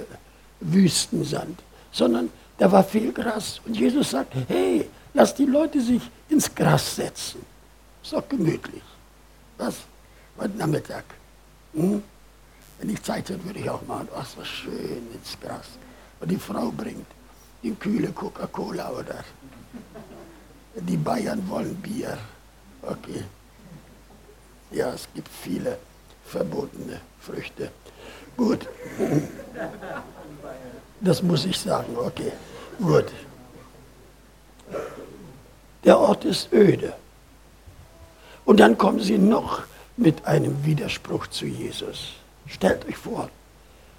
Wüstensand, 0.59 1.59
sondern 1.91 2.29
da 2.57 2.71
war 2.71 2.83
viel 2.83 3.11
Gras. 3.11 3.59
Und 3.65 3.75
Jesus 3.75 4.11
sagt, 4.11 4.33
hey, 4.47 4.89
lass 5.13 5.35
die 5.35 5.45
Leute 5.45 5.81
sich 5.81 6.01
ins 6.29 6.53
Gras 6.53 6.95
setzen. 6.95 7.41
Ist 8.01 8.13
doch 8.13 8.27
gemütlich. 8.27 8.83
Was? 9.57 9.75
Heute 10.37 10.57
Nachmittag. 10.57 11.05
Hm? 11.73 12.01
Wenn 12.79 12.89
ich 12.89 13.01
Zeit 13.03 13.29
hätte, 13.29 13.43
würde 13.45 13.59
ich 13.59 13.69
auch 13.69 13.85
machen, 13.87 14.07
was 14.13 14.35
war 14.37 14.45
schön 14.45 15.07
ins 15.13 15.37
Gras. 15.39 15.67
Und 16.19 16.29
die 16.31 16.37
Frau 16.37 16.71
bringt 16.71 17.05
die 17.61 17.73
kühle 17.75 18.11
Coca-Cola 18.11 18.89
oder 18.91 19.23
die 20.75 20.97
Bayern 20.97 21.47
wollen 21.49 21.75
Bier. 21.75 22.17
Okay. 22.85 23.23
Ja, 24.71 24.93
es 24.93 25.07
gibt 25.13 25.29
viele 25.29 25.77
verbotene 26.25 26.99
Früchte. 27.19 27.71
Gut. 28.35 28.67
Das 31.01 31.21
muss 31.21 31.45
ich 31.45 31.57
sagen, 31.57 31.95
okay. 31.97 32.31
Gut. 32.79 33.05
Der 35.83 35.99
Ort 35.99 36.25
ist 36.25 36.51
öde. 36.51 36.93
Und 38.45 38.59
dann 38.59 38.77
kommen 38.77 38.99
sie 38.99 39.17
noch 39.17 39.63
mit 39.95 40.25
einem 40.25 40.65
Widerspruch 40.65 41.27
zu 41.27 41.45
Jesus. 41.45 42.13
Stellt 42.47 42.85
euch 42.87 42.97
vor. 42.97 43.29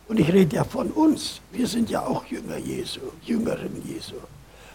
Und 0.09 0.21
ich 0.21 0.33
rede 0.33 0.57
ja 0.57 0.65
von 0.65 0.91
uns. 0.91 1.41
Wir 1.53 1.67
sind 1.67 1.89
ja 1.89 2.05
auch 2.05 2.27
Jünger 2.27 2.59
Jesu, 2.59 3.01
Jüngerinnen 3.23 3.83
Jesu. 3.87 4.17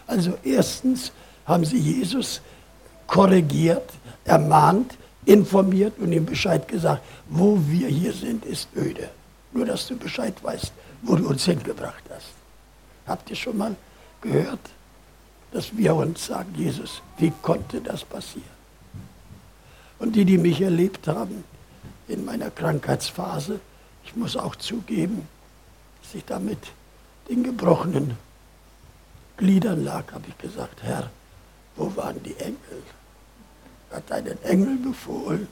Also 0.06 0.36
erstens 0.42 1.12
haben 1.46 1.64
sie 1.64 1.78
Jesus 1.78 2.40
korrigiert, 3.06 3.90
ermahnt, 4.30 4.96
informiert 5.24 5.98
und 5.98 6.12
ihm 6.12 6.24
Bescheid 6.24 6.66
gesagt, 6.68 7.02
wo 7.28 7.58
wir 7.66 7.88
hier 7.88 8.12
sind, 8.12 8.44
ist 8.44 8.68
öde. 8.76 9.10
Nur, 9.52 9.66
dass 9.66 9.88
du 9.88 9.96
Bescheid 9.96 10.34
weißt, 10.42 10.72
wo 11.02 11.16
du 11.16 11.28
uns 11.28 11.44
hingebracht 11.44 12.04
hast. 12.08 12.32
Habt 13.06 13.28
ihr 13.30 13.36
schon 13.36 13.56
mal 13.56 13.74
gehört, 14.20 14.60
dass 15.52 15.76
wir 15.76 15.94
uns 15.96 16.26
sagen, 16.26 16.54
Jesus, 16.56 17.02
wie 17.18 17.32
konnte 17.42 17.80
das 17.80 18.04
passieren? 18.04 18.60
Und 19.98 20.14
die, 20.14 20.24
die 20.24 20.38
mich 20.38 20.60
erlebt 20.60 21.08
haben 21.08 21.42
in 22.06 22.24
meiner 22.24 22.50
Krankheitsphase, 22.50 23.58
ich 24.04 24.14
muss 24.14 24.36
auch 24.36 24.54
zugeben, 24.56 25.26
dass 26.02 26.14
ich 26.14 26.24
damit 26.24 26.58
den 27.28 27.42
gebrochenen 27.42 28.16
Gliedern 29.36 29.84
lag, 29.84 30.12
habe 30.12 30.24
ich 30.28 30.38
gesagt, 30.38 30.82
Herr, 30.82 31.10
wo 31.76 31.94
waren 31.96 32.22
die 32.22 32.36
Engel? 32.36 32.82
Hat 33.90 34.10
einen 34.12 34.42
Engel 34.44 34.76
befohlen, 34.76 35.48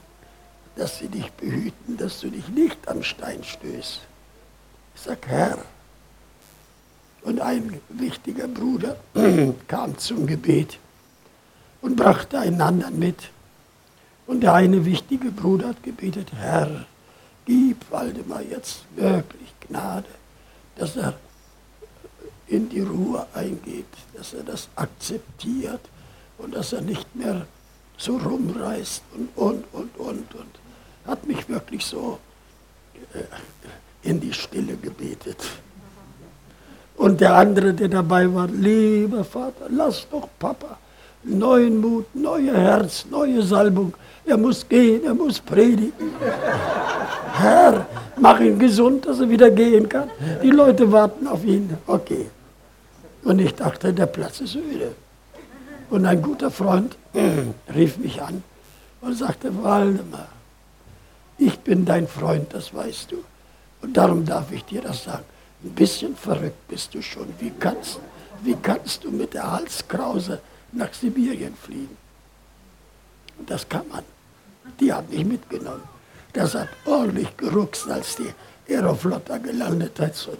dass 0.75 0.97
sie 0.99 1.07
dich 1.07 1.31
behüten, 1.33 1.97
dass 1.97 2.21
du 2.21 2.29
dich 2.29 2.47
nicht 2.49 2.87
am 2.87 3.03
Stein 3.03 3.43
stößt. 3.43 4.01
Ich 4.95 5.01
sage, 5.01 5.27
Herr. 5.27 5.57
Und 7.21 7.41
ein 7.41 7.81
wichtiger 7.89 8.47
Bruder 8.47 8.95
kam 9.67 9.97
zum 9.97 10.25
Gebet 10.25 10.79
und 11.81 11.95
brachte 11.95 12.39
einen 12.39 12.61
anderen 12.61 12.97
mit. 12.97 13.29
Und 14.25 14.41
der 14.41 14.53
eine 14.53 14.85
wichtige 14.85 15.31
Bruder 15.31 15.69
hat 15.69 15.83
gebetet, 15.83 16.31
Herr, 16.33 16.85
gib 17.45 17.91
Waldemar 17.91 18.41
jetzt 18.43 18.83
wirklich 18.95 19.49
Gnade, 19.67 20.07
dass 20.75 20.95
er 20.95 21.15
in 22.47 22.69
die 22.69 22.81
Ruhe 22.81 23.25
eingeht, 23.33 23.85
dass 24.13 24.33
er 24.33 24.43
das 24.43 24.69
akzeptiert 24.75 25.81
und 26.37 26.55
dass 26.55 26.73
er 26.73 26.81
nicht 26.81 27.15
mehr 27.15 27.45
so 27.99 28.17
rumreißt 28.17 29.03
und, 29.15 29.29
und, 29.35 29.63
und, 29.73 29.97
und, 29.97 30.35
und. 30.35 30.53
Hat 31.05 31.27
mich 31.27 31.47
wirklich 31.47 31.85
so 31.85 32.17
äh, 33.13 34.09
in 34.09 34.19
die 34.19 34.33
Stille 34.33 34.75
gebetet. 34.77 35.37
Und 36.95 37.21
der 37.21 37.35
andere, 37.35 37.73
der 37.73 37.89
dabei 37.89 38.33
war, 38.33 38.47
lieber 38.47 39.23
Vater, 39.23 39.67
lass 39.69 40.07
doch 40.09 40.27
Papa 40.39 40.77
neuen 41.23 41.79
Mut, 41.81 42.05
neue 42.15 42.55
Herz, 42.55 43.05
neue 43.09 43.41
Salbung. 43.41 43.93
Er 44.25 44.37
muss 44.37 44.67
gehen, 44.67 45.03
er 45.05 45.13
muss 45.13 45.39
predigen. 45.39 46.11
Herr, 47.33 47.85
mach 48.17 48.39
ihn 48.39 48.59
gesund, 48.59 49.05
dass 49.05 49.19
er 49.19 49.29
wieder 49.29 49.49
gehen 49.49 49.87
kann. 49.89 50.09
Die 50.41 50.51
Leute 50.51 50.91
warten 50.91 51.27
auf 51.27 51.43
ihn. 51.43 51.77
Okay. 51.87 52.29
Und 53.23 53.39
ich 53.39 53.53
dachte, 53.55 53.93
der 53.93 54.05
Platz 54.05 54.39
ist 54.39 54.55
öde. 54.55 54.93
Und 55.89 56.05
ein 56.05 56.21
guter 56.21 56.51
Freund 56.51 56.95
rief 57.73 57.97
mich 57.97 58.21
an 58.21 58.43
und 59.01 59.13
sagte, 59.17 59.63
Waldemar, 59.63 60.27
ich 61.37 61.57
bin 61.59 61.85
dein 61.85 62.07
Freund, 62.07 62.53
das 62.53 62.73
weißt 62.73 63.11
du. 63.11 63.23
Und 63.81 63.95
darum 63.95 64.25
darf 64.25 64.51
ich 64.51 64.65
dir 64.65 64.81
das 64.81 65.05
sagen. 65.05 65.23
Ein 65.63 65.71
bisschen 65.71 66.15
verrückt 66.15 66.67
bist 66.67 66.93
du 66.93 67.01
schon. 67.01 67.33
Wie 67.39 67.51
kannst, 67.51 67.99
wie 68.43 68.55
kannst 68.55 69.03
du 69.03 69.11
mit 69.11 69.33
der 69.33 69.49
Halskrause 69.49 70.41
nach 70.73 70.93
Sibirien 70.93 71.55
fliegen? 71.55 71.97
Und 73.37 73.49
das 73.49 73.67
kann 73.67 73.87
man. 73.89 74.03
Die 74.79 74.91
haben 74.91 75.09
mich 75.09 75.25
mitgenommen. 75.25 75.83
Das 76.33 76.55
hat 76.55 76.69
ordentlich 76.85 77.35
geruckst, 77.37 77.89
als 77.89 78.17
die 78.17 78.33
Aeroflotter 78.73 79.39
gelandet 79.39 79.99
hat. 79.99 80.15
So 80.15 80.33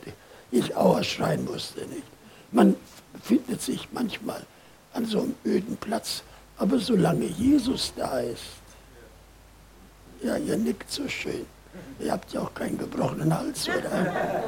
ich 0.52 0.76
Auer 0.76 1.04
schreien 1.04 1.46
musste 1.46 1.82
nicht. 1.88 2.04
Man 2.52 2.76
findet 3.22 3.62
sich 3.62 3.88
manchmal 3.92 4.46
an 4.94 5.06
so 5.06 5.22
einem 5.22 5.36
öden 5.46 5.78
Platz, 5.78 6.24
aber 6.60 6.78
solange 6.78 7.26
Jesus 7.26 7.94
da 7.96 8.20
ist, 8.20 8.60
ja, 10.22 10.36
ihr 10.36 10.58
nickt 10.58 10.92
so 10.92 11.08
schön. 11.08 11.46
Ihr 12.00 12.12
habt 12.12 12.34
ja 12.34 12.42
auch 12.42 12.54
keinen 12.54 12.78
gebrochenen 12.78 13.34
Hals, 13.36 13.70
oder? 13.70 14.44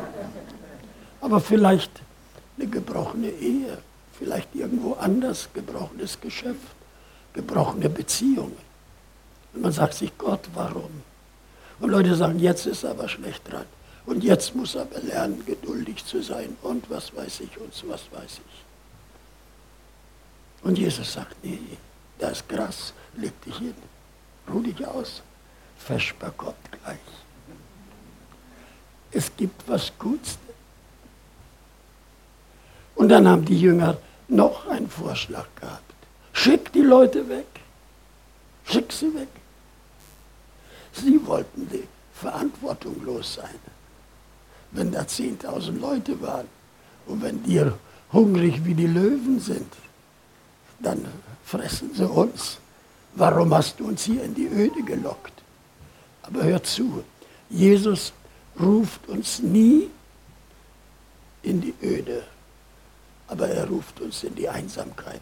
Aber 1.21 1.39
vielleicht 1.39 1.91
eine 2.57 2.67
gebrochene 2.67 3.29
Ehe, 3.29 3.77
vielleicht 4.19 4.53
irgendwo 4.53 4.93
anders 4.93 5.47
gebrochenes 5.53 6.19
Geschäft, 6.19 6.75
gebrochene 7.33 7.89
Beziehungen. 7.89 8.57
Und 9.53 9.61
man 9.61 9.71
sagt 9.71 9.93
sich, 9.93 10.11
Gott, 10.17 10.41
warum? 10.53 10.91
Und 11.79 11.89
Leute 11.89 12.13
sagen, 12.15 12.39
jetzt 12.39 12.65
ist 12.65 12.83
er 12.83 12.91
aber 12.91 13.07
schlecht 13.07 13.49
dran. 13.49 13.65
Und 14.05 14.23
jetzt 14.23 14.53
muss 14.53 14.75
er 14.75 14.81
aber 14.81 14.99
lernen, 14.99 15.45
geduldig 15.45 16.05
zu 16.05 16.21
sein 16.21 16.57
und 16.61 16.89
was 16.89 17.15
weiß 17.15 17.39
ich 17.41 17.57
und 17.57 17.71
was 17.87 18.01
weiß 18.11 18.41
ich. 18.49 18.63
Und 20.63 20.77
Jesus 20.77 21.13
sagt, 21.13 21.35
nee, 21.43 21.59
da 22.21 22.29
ist 22.29 22.47
Gras, 22.47 22.93
leg 23.15 23.33
dich 23.41 23.57
hin, 23.57 23.75
ruh 24.49 24.61
dich 24.61 24.85
aus, 24.85 25.21
Vesper 25.77 26.31
kommt 26.31 26.71
gleich. 26.71 27.09
Es 29.11 29.29
gibt 29.35 29.67
was 29.67 29.91
Gutes. 29.99 30.37
Und 32.95 33.09
dann 33.09 33.27
haben 33.27 33.43
die 33.43 33.59
Jünger 33.59 33.97
noch 34.27 34.67
einen 34.67 34.89
Vorschlag 34.89 35.47
gehabt. 35.59 35.93
Schick 36.31 36.71
die 36.71 36.81
Leute 36.81 37.27
weg. 37.27 37.47
Schick 38.63 38.91
sie 38.93 39.13
weg. 39.13 39.27
Sie 40.93 41.25
wollten 41.25 41.67
die 41.69 41.87
Verantwortung 42.13 43.03
los 43.03 43.33
sein 43.35 43.59
wenn 44.71 44.91
da 44.91 45.01
10.000 45.01 45.79
Leute 45.79 46.21
waren 46.21 46.47
und 47.05 47.21
wenn 47.21 47.43
die 47.43 47.61
hungrig 48.11 48.63
wie 48.65 48.73
die 48.73 48.87
Löwen 48.87 49.39
sind, 49.39 49.71
dann 50.79 51.05
fressen 51.51 51.93
sie 51.93 52.07
uns. 52.07 52.57
Warum 53.13 53.53
hast 53.53 53.79
du 53.79 53.87
uns 53.87 54.05
hier 54.05 54.23
in 54.23 54.33
die 54.33 54.47
Öde 54.47 54.81
gelockt? 54.83 55.33
Aber 56.23 56.43
hör 56.43 56.63
zu, 56.63 57.03
Jesus 57.49 58.13
ruft 58.57 59.05
uns 59.09 59.39
nie 59.39 59.89
in 61.43 61.59
die 61.59 61.73
Öde, 61.83 62.23
aber 63.27 63.49
er 63.49 63.67
ruft 63.67 63.99
uns 63.99 64.23
in 64.23 64.33
die 64.35 64.47
Einsamkeit. 64.47 65.21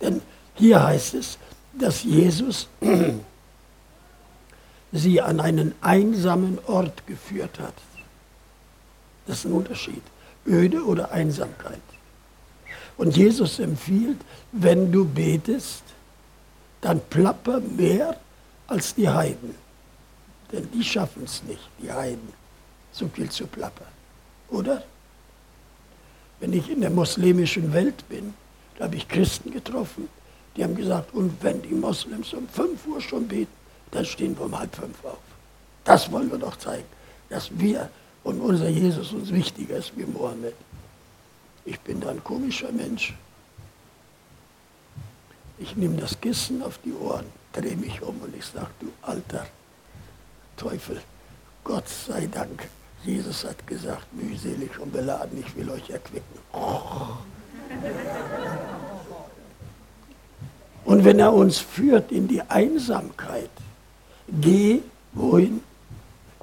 Denn 0.00 0.22
hier 0.54 0.82
heißt 0.82 1.14
es, 1.14 1.38
dass 1.74 2.04
Jesus 2.04 2.68
sie 4.92 5.20
an 5.20 5.40
einen 5.40 5.74
einsamen 5.82 6.58
Ort 6.66 7.06
geführt 7.06 7.58
hat. 7.58 7.74
Das 9.26 9.40
ist 9.40 9.44
ein 9.44 9.52
Unterschied. 9.52 10.02
Öde 10.46 10.82
oder 10.82 11.10
Einsamkeit. 11.10 11.82
Und 12.98 13.16
Jesus 13.16 13.58
empfiehlt, 13.60 14.18
wenn 14.52 14.92
du 14.92 15.04
betest, 15.04 15.84
dann 16.80 17.00
plapper 17.08 17.60
mehr 17.60 18.16
als 18.66 18.94
die 18.94 19.08
Heiden. 19.08 19.54
Denn 20.52 20.68
die 20.72 20.84
schaffen 20.84 21.24
es 21.24 21.42
nicht, 21.44 21.68
die 21.80 21.90
Heiden, 21.90 22.32
so 22.92 23.08
viel 23.08 23.30
zu 23.30 23.46
plappern. 23.46 23.88
Oder? 24.50 24.82
Wenn 26.40 26.52
ich 26.52 26.70
in 26.70 26.80
der 26.80 26.90
muslimischen 26.90 27.72
Welt 27.72 28.08
bin, 28.08 28.34
da 28.76 28.84
habe 28.84 28.96
ich 28.96 29.08
Christen 29.08 29.50
getroffen, 29.52 30.08
die 30.56 30.64
haben 30.64 30.74
gesagt, 30.74 31.14
und 31.14 31.32
wenn 31.42 31.62
die 31.62 31.74
Moslems 31.74 32.32
um 32.34 32.48
5 32.48 32.86
Uhr 32.86 33.00
schon 33.00 33.28
beten, 33.28 33.52
dann 33.90 34.04
stehen 34.04 34.36
wir 34.36 34.46
um 34.46 34.58
halb 34.58 34.74
fünf 34.74 35.04
auf. 35.04 35.18
Das 35.84 36.10
wollen 36.10 36.30
wir 36.30 36.38
doch 36.38 36.56
zeigen, 36.56 36.86
dass 37.28 37.50
wir 37.58 37.90
und 38.24 38.40
unser 38.40 38.68
Jesus 38.68 39.12
uns 39.12 39.32
wichtiger 39.32 39.76
ist 39.76 39.92
wie 39.96 40.04
Mohammed. 40.04 40.54
Ich 41.68 41.78
bin 41.80 42.00
da 42.00 42.08
ein 42.08 42.24
komischer 42.24 42.72
Mensch. 42.72 43.12
Ich 45.58 45.76
nehme 45.76 45.96
das 45.96 46.18
Kissen 46.18 46.62
auf 46.62 46.78
die 46.82 46.94
Ohren, 46.94 47.26
drehe 47.52 47.76
mich 47.76 48.00
um 48.00 48.18
und 48.22 48.34
ich 48.34 48.46
sage, 48.46 48.70
du 48.80 48.90
alter 49.02 49.46
Teufel, 50.56 51.02
Gott 51.64 51.86
sei 51.86 52.26
Dank, 52.26 52.68
Jesus 53.04 53.44
hat 53.44 53.66
gesagt, 53.66 54.06
mühselig 54.14 54.78
und 54.78 54.92
beladen, 54.94 55.44
ich 55.44 55.54
will 55.56 55.68
euch 55.68 55.90
erquicken. 55.90 56.38
Oh. 56.54 57.18
Und 60.86 61.04
wenn 61.04 61.18
er 61.18 61.34
uns 61.34 61.58
führt 61.58 62.10
in 62.10 62.28
die 62.28 62.40
Einsamkeit, 62.40 63.50
geh 64.40 64.80
wohin? 65.12 65.62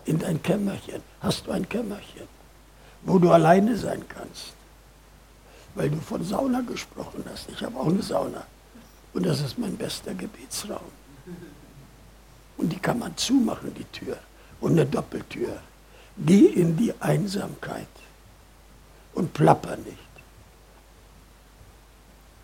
In 0.05 0.19
dein 0.19 0.39
Kämmerchen 0.43 1.01
hast 1.19 1.47
du 1.47 1.51
ein 1.51 1.67
Kämmerchen, 1.67 2.27
wo 3.01 3.17
du 3.17 3.31
alleine 3.31 3.75
sein 3.75 4.03
kannst. 4.07 4.53
Weil 5.75 5.89
du 5.89 5.99
von 5.99 6.23
Sauna 6.23 6.61
gesprochen 6.61 7.23
hast. 7.31 7.49
Ich 7.49 7.61
habe 7.61 7.77
auch 7.77 7.87
eine 7.87 8.01
Sauna. 8.01 8.45
Und 9.13 9.25
das 9.25 9.41
ist 9.41 9.57
mein 9.57 9.75
bester 9.77 10.13
Gebetsraum. 10.13 10.91
Und 12.57 12.71
die 12.71 12.79
kann 12.79 12.99
man 12.99 13.15
zumachen, 13.17 13.73
die 13.73 13.85
Tür. 13.85 14.17
Und 14.61 14.73
eine 14.73 14.85
Doppeltür. 14.85 15.59
Geh 16.17 16.45
in 16.45 16.77
die 16.77 16.93
Einsamkeit 17.01 17.87
und 19.13 19.33
plapper 19.33 19.75
nicht. 19.77 19.97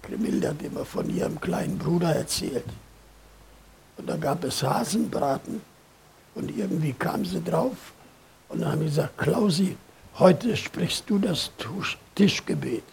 Kremilde 0.02 0.50
hat 0.50 0.62
immer 0.62 0.84
von 0.84 1.10
ihrem 1.10 1.40
kleinen 1.40 1.78
Bruder 1.78 2.14
erzählt. 2.14 2.66
Und 3.98 4.10
da 4.10 4.18
gab 4.18 4.44
es 4.44 4.62
Hasenbraten. 4.62 5.62
Und 6.36 6.50
irgendwie 6.58 6.94
kam 6.94 7.26
sie 7.26 7.42
drauf 7.44 7.94
und 8.52 8.62
dann 8.62 8.72
haben 8.72 8.80
wir 8.80 8.88
gesagt, 8.88 9.18
Klausi, 9.18 9.78
heute 10.20 10.56
sprichst 10.56 11.10
du 11.10 11.20
das 11.20 11.52
Tischgebet. 12.16 12.84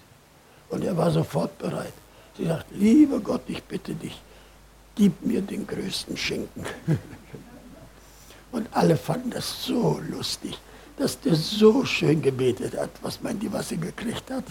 Und 0.70 0.84
er 0.84 0.96
war 0.96 1.10
sofort 1.10 1.56
bereit. 1.58 1.92
Sie 2.36 2.46
sagt, 2.46 2.66
lieber 2.70 3.20
Gott, 3.20 3.42
ich 3.48 3.62
bitte 3.64 3.94
dich, 3.94 4.20
gib 4.94 5.24
mir 5.24 5.42
den 5.42 5.66
größten 5.66 6.16
Schinken. 6.16 6.64
Und 8.52 8.68
alle 8.72 8.96
fanden 8.96 9.30
das 9.30 9.64
so 9.64 10.00
lustig, 10.08 10.58
dass 10.96 11.20
der 11.20 11.34
so 11.34 11.84
schön 11.84 12.22
gebetet 12.22 12.76
hat. 12.76 12.90
Was 13.02 13.20
meint 13.20 13.42
ihr, 13.42 13.52
was 13.52 13.68
sie 13.68 13.76
gekriegt 13.76 14.30
hat? 14.30 14.44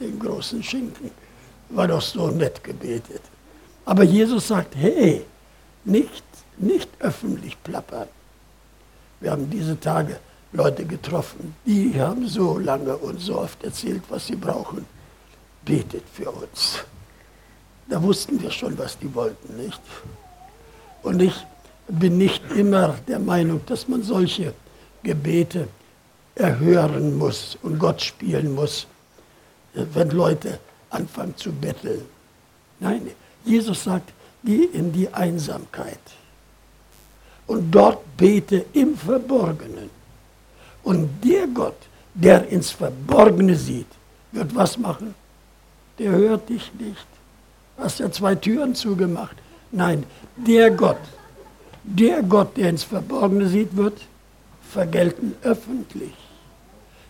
den 0.00 0.18
großen 0.18 0.62
Schinken. 0.62 1.10
War 1.70 1.88
doch 1.88 2.02
so 2.02 2.28
nett 2.28 2.62
gebetet. 2.62 3.22
Aber 3.84 4.04
Jesus 4.04 4.48
sagt, 4.48 4.74
hey, 4.76 5.24
nicht, 5.84 6.24
nicht 6.58 6.88
öffentlich 7.00 7.62
plappern. 7.62 8.08
Wir 9.20 9.30
haben 9.30 9.48
diese 9.50 9.78
Tage 9.78 10.18
Leute 10.54 10.84
getroffen, 10.84 11.54
die 11.66 12.00
haben 12.00 12.28
so 12.28 12.58
lange 12.58 12.96
und 12.96 13.20
so 13.20 13.40
oft 13.40 13.62
erzählt, 13.64 14.02
was 14.08 14.28
sie 14.28 14.36
brauchen. 14.36 14.86
Betet 15.64 16.04
für 16.12 16.30
uns. 16.30 16.84
Da 17.88 18.00
wussten 18.00 18.40
wir 18.40 18.52
schon, 18.52 18.78
was 18.78 18.96
die 18.96 19.12
wollten, 19.14 19.56
nicht? 19.56 19.80
Und 21.02 21.20
ich 21.20 21.34
bin 21.88 22.18
nicht 22.18 22.42
immer 22.52 22.94
der 23.08 23.18
Meinung, 23.18 23.60
dass 23.66 23.88
man 23.88 24.04
solche 24.04 24.54
Gebete 25.02 25.66
erhören 26.36 27.18
muss 27.18 27.58
und 27.62 27.78
Gott 27.78 28.00
spielen 28.00 28.54
muss, 28.54 28.86
wenn 29.74 30.10
Leute 30.10 30.60
anfangen 30.90 31.36
zu 31.36 31.50
betteln. 31.52 32.02
Nein, 32.78 33.10
Jesus 33.44 33.84
sagt, 33.84 34.12
geh 34.44 34.64
in 34.66 34.92
die 34.92 35.12
Einsamkeit 35.12 35.98
und 37.48 37.72
dort 37.72 38.16
bete 38.16 38.66
im 38.72 38.96
Verborgenen. 38.96 39.90
Und 40.84 41.08
der 41.24 41.46
Gott, 41.48 41.76
der 42.14 42.48
ins 42.48 42.70
Verborgene 42.70 43.56
sieht, 43.56 43.86
wird 44.32 44.54
was 44.54 44.78
machen? 44.78 45.14
Der 45.98 46.12
hört 46.12 46.48
dich 46.48 46.72
nicht. 46.78 47.06
Hast 47.78 47.98
ja 47.98 48.10
zwei 48.10 48.34
Türen 48.34 48.74
zugemacht. 48.74 49.36
Nein, 49.72 50.04
der 50.36 50.70
Gott, 50.70 51.00
der 51.82 52.22
Gott, 52.22 52.56
der 52.56 52.70
ins 52.70 52.84
Verborgene 52.84 53.48
sieht, 53.48 53.76
wird 53.76 53.98
vergelten 54.70 55.34
öffentlich. 55.42 56.14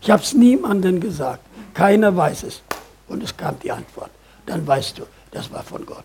Ich 0.01 0.11
habe 0.11 0.23
es 0.23 0.35
niemandem 0.35 1.01
gesagt. 1.01 1.45
Keiner 1.73 2.15
weiß 2.17 2.45
es. 2.45 2.63
Und 3.09 3.23
es 3.23 3.37
kam 3.37 3.59
die 3.61 3.73
Antwort. 3.73 4.11
Dann 4.47 4.67
weißt 4.67 4.99
du, 4.99 5.03
das 5.31 5.51
war 5.53 5.63
von 5.63 5.85
Gott. 5.85 6.05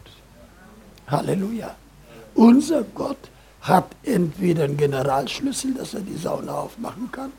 Halleluja. 1.07 1.75
Unser 2.35 2.83
Gott 2.83 3.17
hat 3.61 3.87
entweder 4.03 4.63
einen 4.63 4.77
Generalschlüssel, 4.77 5.73
dass 5.73 5.93
er 5.93 6.01
die 6.01 6.15
Sauna 6.15 6.53
aufmachen 6.53 7.11
kann, 7.11 7.31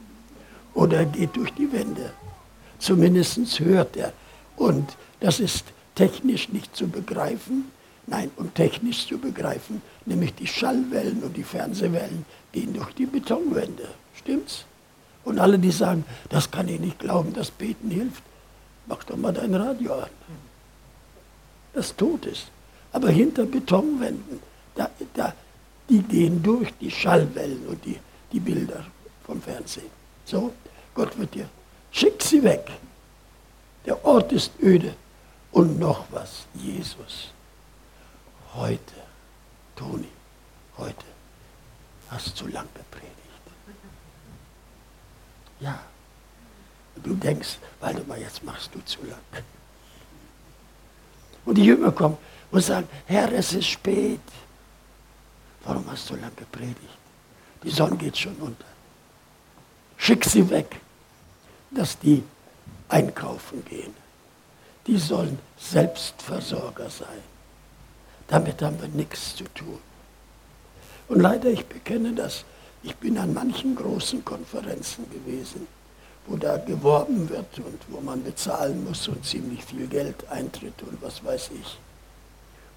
oder 0.75 0.99
er 0.99 1.07
geht 1.07 1.37
durch 1.37 1.53
die 1.55 1.73
Wände. 1.73 2.13
Zumindest 2.79 3.61
hört 3.61 3.97
er. 3.97 4.13
Und 4.57 4.97
das 5.21 5.41
ist 5.41 5.67
technisch 5.95 6.49
nicht 6.49 6.75
zu 6.77 6.89
begreifen. 6.89 7.71
Nein, 8.07 8.31
um 8.37 8.53
technisch 8.55 9.07
zu 9.07 9.19
begreifen, 9.19 9.83
nämlich 10.05 10.35
die 10.35 10.47
Schallwellen 10.47 11.23
und 11.23 11.37
die 11.37 11.45
Fernsehwellen 11.45 12.25
gehen 12.51 12.75
durch 12.75 12.93
die 12.95 13.07
Betonwände. 13.07 13.89
Stimmt's? 14.17 14.65
Und 15.25 15.39
alle, 15.39 15.59
die 15.59 15.71
sagen, 15.71 16.05
das 16.29 16.51
kann 16.51 16.69
ich 16.69 16.81
nicht 16.81 16.99
glauben, 16.99 17.33
dass 17.35 17.51
Beten 17.51 17.91
hilft, 17.91 18.23
mach 18.87 19.05
doch 19.05 19.17
mal 19.17 19.33
dein 19.33 19.55
Radio 19.55 19.95
an. 19.95 20.11
Das 21.73 21.95
tut 21.95 22.27
es. 22.27 22.47
Aber 22.93 23.11
hinter 23.11 23.45
Betonwänden, 23.45 24.41
da, 24.75 24.91
da, 25.15 25.35
die 25.89 26.03
gehen 26.03 26.43
durch 26.43 26.73
die 26.81 26.91
Schallwellen 26.91 27.67
und 27.69 27.85
die, 27.85 27.99
die 28.33 28.41
Bilder 28.41 28.85
vom 29.25 29.41
Fernsehen. 29.41 30.00
So, 30.31 30.55
Gott 30.95 31.19
wird 31.19 31.35
dir, 31.35 31.49
schick 31.91 32.23
sie 32.23 32.43
weg. 32.45 32.71
Der 33.85 34.05
Ort 34.05 34.31
ist 34.31 34.53
öde. 34.63 34.95
Und 35.51 35.81
noch 35.81 36.05
was, 36.13 36.47
Jesus. 36.55 37.33
Heute, 38.55 38.95
Toni, 39.75 40.07
heute 40.79 41.05
hast 42.09 42.29
du 42.29 42.35
zu 42.35 42.47
lang 42.47 42.69
gepredigt. 42.73 43.17
Ja. 45.59 45.81
Du 47.03 47.15
denkst, 47.15 47.57
warte 47.81 48.05
mal, 48.05 48.21
jetzt 48.21 48.45
machst 48.45 48.73
du 48.75 48.81
zu 48.85 48.99
lang. 49.07 49.45
Und 51.45 51.57
die 51.57 51.65
Jünger 51.65 51.91
kommen 51.91 52.19
und 52.53 52.61
sagen, 52.63 52.89
Herr, 53.07 53.33
es 53.33 53.53
ist 53.55 53.67
spät. 53.67 54.21
Warum 55.65 55.91
hast 55.91 56.09
du 56.11 56.15
lange 56.15 56.35
gepredigt? 56.37 56.99
Die 57.65 57.71
Sonne 57.71 57.97
geht 57.97 58.17
schon 58.17 58.37
unter. 58.37 58.71
Schick 60.03 60.25
sie 60.25 60.49
weg, 60.49 60.81
dass 61.71 61.99
die 61.99 62.23
einkaufen 62.89 63.63
gehen. 63.67 63.95
Die 64.87 64.97
sollen 64.97 65.39
Selbstversorger 65.59 66.89
sein. 66.89 67.23
Damit 68.27 68.63
haben 68.63 68.81
wir 68.81 68.89
nichts 68.89 69.37
zu 69.37 69.45
tun. 69.53 69.79
Und 71.09 71.21
leider, 71.21 71.51
ich 71.51 71.67
bekenne 71.67 72.15
das, 72.15 72.47
ich 72.83 72.97
bin 72.97 73.19
an 73.19 73.35
manchen 73.35 73.77
großen 73.77 74.25
Konferenzen 74.25 75.05
gewesen, 75.11 75.67
wo 76.27 76.39
da 76.39 76.57
geworben 76.57 77.29
wird 77.29 77.59
und 77.59 77.81
wo 77.91 78.01
man 78.01 78.25
bezahlen 78.25 78.83
muss 78.83 79.07
und 79.07 79.23
ziemlich 79.27 79.63
viel 79.63 79.87
Geld 79.87 80.27
eintritt 80.31 80.83
und 80.83 81.03
was 81.03 81.23
weiß 81.23 81.51
ich. 81.61 81.79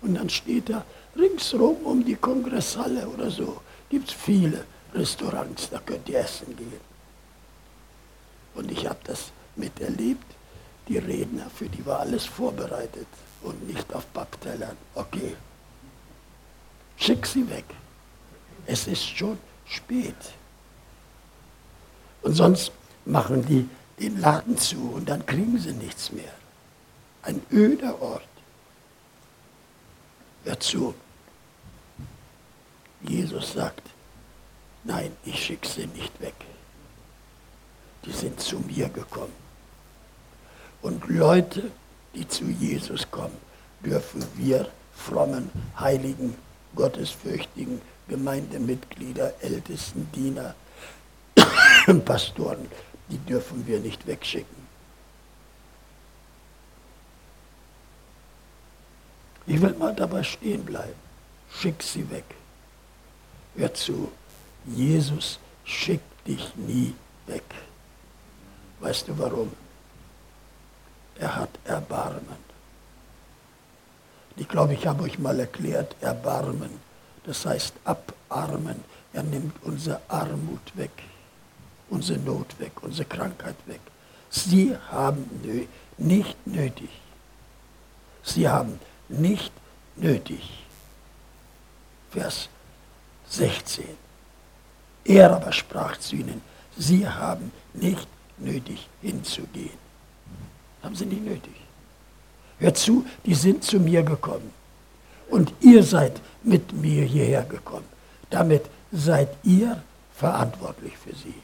Und 0.02 0.16
dann 0.16 0.30
steht 0.30 0.70
da 0.70 0.84
ringsrum 1.16 1.78
um 1.86 2.04
die 2.04 2.16
Kongresshalle 2.16 3.08
oder 3.08 3.32
so, 3.32 3.62
gibt 3.90 4.10
es 4.10 4.14
viele 4.14 4.66
Restaurants, 4.94 5.70
da 5.70 5.80
könnt 5.80 6.10
ihr 6.10 6.20
essen 6.20 6.54
gehen. 6.58 6.93
Und 8.56 8.72
ich 8.72 8.88
habe 8.88 9.00
das 9.04 9.32
miterlebt. 9.56 10.26
Die 10.88 10.98
Redner, 10.98 11.50
für 11.50 11.70
die 11.70 11.86
war 11.86 12.00
alles 12.00 12.26
vorbereitet 12.26 13.08
und 13.42 13.68
nicht 13.68 13.94
auf 13.94 14.12
Papptellern. 14.14 14.76
Okay, 14.96 15.36
schick 16.98 17.26
sie 17.26 17.50
weg. 17.50 17.66
Es 18.66 18.88
ist 18.88 19.04
schon 19.04 19.38
spät. 19.66 20.16
Und 22.22 22.34
sonst 22.34 22.72
machen 23.06 23.46
die 23.46 23.70
den 24.00 24.20
Laden 24.20 24.58
zu 24.58 24.92
und 24.96 25.08
dann 25.08 25.26
kriegen 25.26 25.58
sie 25.60 25.74
nichts 25.74 26.12
mehr. 26.12 26.34
Ein 27.22 27.42
öder 27.52 28.02
Ort. 28.02 28.28
Hör 30.44 30.60
zu. 30.60 30.94
Jesus 33.02 33.54
sagt, 33.54 33.84
nein, 34.84 35.16
ich 35.26 35.46
schicke 35.46 35.68
sie 35.68 35.88
nicht 35.88 36.20
weg. 36.22 36.36
Die 38.06 38.12
sind 38.12 38.40
zu 38.40 38.60
mir 38.60 38.90
gekommen. 38.90 39.34
Und 40.82 41.08
Leute, 41.08 41.72
die 42.14 42.28
zu 42.28 42.46
Jesus 42.46 43.10
kommen, 43.10 43.38
dürfen 43.84 44.24
wir 44.36 44.70
frommen, 44.94 45.50
heiligen, 45.80 46.36
gottesfürchtigen 46.76 47.82
Gemeindemitglieder, 48.08 49.34
Ältesten, 49.42 50.10
Diener, 50.14 50.56
Pastoren, 52.06 52.68
die 53.10 53.18
dürfen 53.18 53.66
wir 53.66 53.80
nicht 53.80 54.06
wegschicken. 54.06 54.64
Ich 59.46 59.62
will 59.62 59.74
mal 59.74 59.94
dabei 59.94 60.24
stehen 60.24 60.64
bleiben. 60.64 60.96
Schick 61.52 61.84
sie 61.84 62.10
weg. 62.10 62.24
Hör 63.56 63.74
zu, 63.74 64.12
Jesus 64.66 65.40
schickt 65.66 66.28
dich 66.28 66.56
nie 66.56 66.96
weg. 67.28 67.44
Weißt 68.84 69.08
du 69.08 69.18
warum? 69.18 69.52
Er 71.18 71.36
hat 71.36 71.50
Erbarmen. 71.66 72.42
Ich 74.36 74.48
glaube, 74.48 74.74
ich 74.74 74.86
habe 74.86 75.04
euch 75.04 75.18
mal 75.20 75.40
erklärt, 75.40 75.96
Erbarmen 76.02 76.80
das 77.26 77.46
heißt 77.46 77.74
abarmen. 77.84 78.84
Er 79.14 79.24
nimmt 79.24 79.56
unsere 79.64 80.02
Armut 80.08 80.76
weg, 80.76 80.92
unsere 81.90 82.20
Not 82.20 82.60
weg, 82.60 82.72
unsere 82.82 83.08
Krankheit 83.08 83.56
weg. 83.66 83.82
Sie 84.30 84.76
haben 84.92 85.30
nö 85.44 85.66
nicht 85.98 86.48
nötig. 86.48 86.90
Sie 88.24 88.50
haben 88.50 88.80
nicht 89.08 89.52
nötig. 89.96 90.66
Vers 92.10 92.50
16. 93.30 93.86
Er 95.06 95.36
aber 95.36 95.52
sprach 95.52 95.98
zu 95.98 96.16
ihnen, 96.16 96.42
sie 96.78 97.08
haben 97.08 97.52
nicht 97.74 98.08
nötig 98.38 98.88
hinzugehen. 99.02 99.78
Haben 100.82 100.96
sie 100.96 101.06
nicht 101.06 101.24
nötig. 101.24 101.54
Hör 102.60 102.74
zu, 102.74 103.06
die 103.26 103.36
sind 103.36 103.64
zu 103.64 103.80
mir 103.80 104.04
gekommen. 104.04 104.52
Und 105.30 105.54
ihr 105.62 105.84
seid 105.84 106.22
mit 106.44 106.74
mir 106.74 107.04
hierher 107.04 107.44
gekommen. 107.44 107.88
Damit 108.30 108.66
seid 108.92 109.30
ihr 109.44 109.82
verantwortlich 110.16 110.98
für 110.98 111.16
sie. 111.16 111.36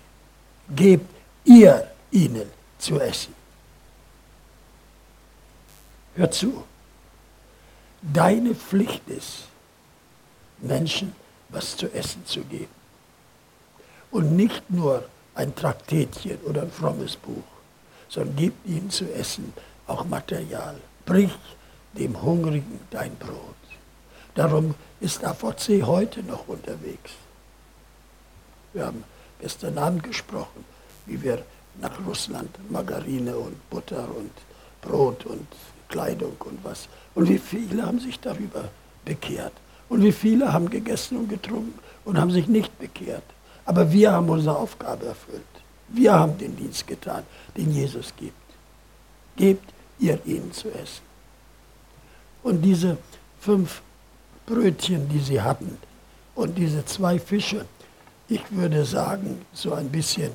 Gebt 0.76 1.10
ihr 1.46 1.90
ihnen 2.12 2.50
zu 2.78 3.00
essen. 3.00 3.34
Hör 6.16 6.30
zu. 6.32 6.64
Deine 8.02 8.56
Pflicht 8.56 9.08
ist, 9.10 9.48
Menschen 10.60 11.16
was 11.50 11.76
zu 11.76 11.92
essen 11.94 12.26
zu 12.26 12.42
geben. 12.42 12.74
Und 14.12 14.36
nicht 14.36 14.70
nur 14.70 15.04
ein 15.40 15.56
Traktätchen 15.56 16.38
oder 16.46 16.64
ein 16.64 16.72
frommes 16.72 17.16
Buch, 17.16 17.50
sondern 18.10 18.36
gib 18.36 18.54
ihnen 18.66 18.90
zu 18.90 19.06
essen 19.14 19.54
auch 19.88 20.04
Material. 20.04 20.76
Brich 21.06 21.32
dem 21.94 22.22
Hungrigen 22.22 22.82
dein 22.92 23.16
Brot. 23.16 23.56
Darum 24.36 24.76
ist 25.00 25.24
AVC 25.24 25.84
heute 25.84 26.24
noch 26.24 26.48
unterwegs. 26.50 27.12
Wir 28.74 28.86
haben 28.88 29.06
gestern 29.40 29.78
Abend 29.78 30.04
gesprochen, 30.04 30.66
wie 31.06 31.24
wir 31.24 31.44
nach 31.80 31.98
Russland 32.06 32.50
Margarine 32.70 33.38
und 33.38 33.70
Butter 33.70 34.10
und 34.16 34.32
Brot 34.82 35.26
und 35.26 35.48
Kleidung 35.88 36.36
und 36.40 36.60
was. 36.64 36.90
Und 37.16 37.30
wie 37.30 37.40
viele 37.40 37.86
haben 37.86 38.00
sich 38.00 38.20
darüber 38.20 38.66
bekehrt. 39.06 39.54
Und 39.88 40.04
wie 40.04 40.12
viele 40.12 40.52
haben 40.52 40.70
gegessen 40.70 41.18
und 41.18 41.30
getrunken 41.30 41.80
und 42.04 42.20
haben 42.20 42.30
sich 42.30 42.48
nicht 42.48 42.78
bekehrt. 42.78 43.24
Aber 43.70 43.92
wir 43.92 44.12
haben 44.12 44.28
unsere 44.30 44.58
Aufgabe 44.58 45.06
erfüllt. 45.06 45.44
Wir 45.90 46.12
haben 46.12 46.36
den 46.40 46.56
Dienst 46.56 46.88
getan, 46.88 47.24
den 47.56 47.72
Jesus 47.72 48.12
gibt. 48.18 48.34
Gebt 49.36 49.72
ihr 50.00 50.20
ihnen 50.26 50.52
zu 50.52 50.70
essen. 50.70 51.04
Und 52.42 52.64
diese 52.64 52.98
fünf 53.40 53.84
Brötchen, 54.48 55.08
die 55.08 55.20
sie 55.20 55.40
hatten, 55.40 55.78
und 56.34 56.58
diese 56.58 56.84
zwei 56.86 57.20
Fische, 57.20 57.68
ich 58.28 58.42
würde 58.50 58.84
sagen, 58.86 59.46
so 59.54 59.72
ein 59.76 59.90
bisschen 59.90 60.32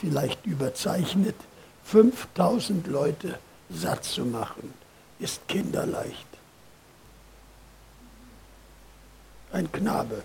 vielleicht 0.00 0.46
überzeichnet, 0.46 1.36
5000 1.84 2.86
Leute 2.86 3.38
satt 3.68 4.04
zu 4.04 4.24
machen, 4.24 4.72
ist 5.18 5.46
kinderleicht. 5.48 6.26
Ein 9.52 9.70
Knabe, 9.70 10.22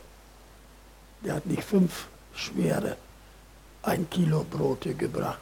der 1.25 1.36
hat 1.36 1.45
nicht 1.45 1.65
fünf 1.65 2.07
schwere 2.35 2.97
ein 3.83 4.09
Kilo 4.09 4.45
Brote 4.49 4.93
gebracht, 4.93 5.39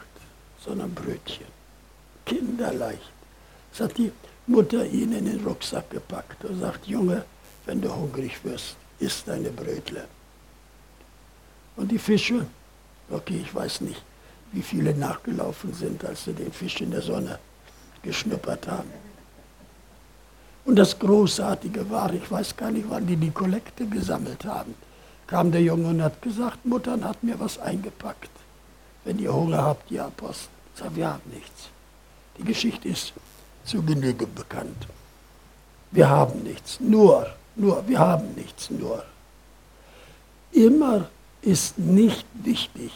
sondern 0.64 0.94
Brötchen. 0.94 1.46
Kinderleicht. 2.26 3.12
Das 3.72 3.82
hat 3.82 3.98
die 3.98 4.12
Mutter 4.48 4.86
ihn 4.86 5.14
in 5.14 5.26
den 5.26 5.46
Rucksack 5.46 5.90
gepackt 5.90 6.44
und 6.46 6.60
sagt, 6.60 6.88
Junge, 6.88 7.26
wenn 7.66 7.82
du 7.82 7.94
hungrig 7.94 8.44
wirst, 8.44 8.76
isst 9.00 9.28
deine 9.28 9.50
Brötle. 9.50 10.06
Und 11.76 11.92
die 11.92 12.00
Fische, 12.00 12.46
okay, 13.10 13.42
ich 13.42 13.54
weiß 13.54 13.82
nicht, 13.82 14.02
wie 14.52 14.62
viele 14.62 14.94
nachgelaufen 14.94 15.74
sind, 15.74 16.04
als 16.04 16.26
sie 16.26 16.34
den 16.34 16.52
Fisch 16.52 16.82
in 16.82 16.92
der 16.92 17.02
Sonne 17.02 17.40
geschnuppert 18.04 18.68
haben. 18.68 18.92
Und 20.66 20.76
das 20.76 20.98
Großartige 20.98 21.90
war, 21.90 22.14
ich 22.14 22.30
weiß 22.30 22.56
gar 22.58 22.72
nicht, 22.72 22.90
wann 22.90 23.08
die 23.08 23.16
die 23.16 23.32
Kollekte 23.32 23.86
gesammelt 23.86 24.46
haben, 24.46 24.76
kam 25.32 25.50
der 25.50 25.62
Junge 25.62 25.88
und 25.88 26.04
hat 26.04 26.22
gesagt, 26.22 26.66
Muttern 26.66 27.06
hat 27.06 27.24
mir 27.24 27.40
was 27.40 27.58
eingepackt. 27.58 28.30
Wenn 29.06 29.18
ihr 29.18 29.34
Hunger 29.34 29.64
habt, 29.64 29.90
ihr 29.90 30.04
Apostel. 30.04 30.50
Sage, 30.76 30.98
wir 30.98 31.08
haben 31.14 31.30
nichts. 31.34 31.70
Die 32.38 32.44
Geschichte 32.44 32.90
ist 32.90 33.14
zu 33.64 33.82
Genüge 33.82 34.28
bekannt. 34.28 34.88
Wir 35.92 36.10
haben 36.10 36.44
nichts, 36.44 36.82
nur, 36.82 37.28
nur, 37.56 37.88
wir 37.88 38.00
haben 38.00 38.34
nichts, 38.36 38.70
nur. 38.70 39.06
Immer 40.52 41.10
ist 41.42 41.78
nicht 41.78 42.26
wichtig, 42.34 42.92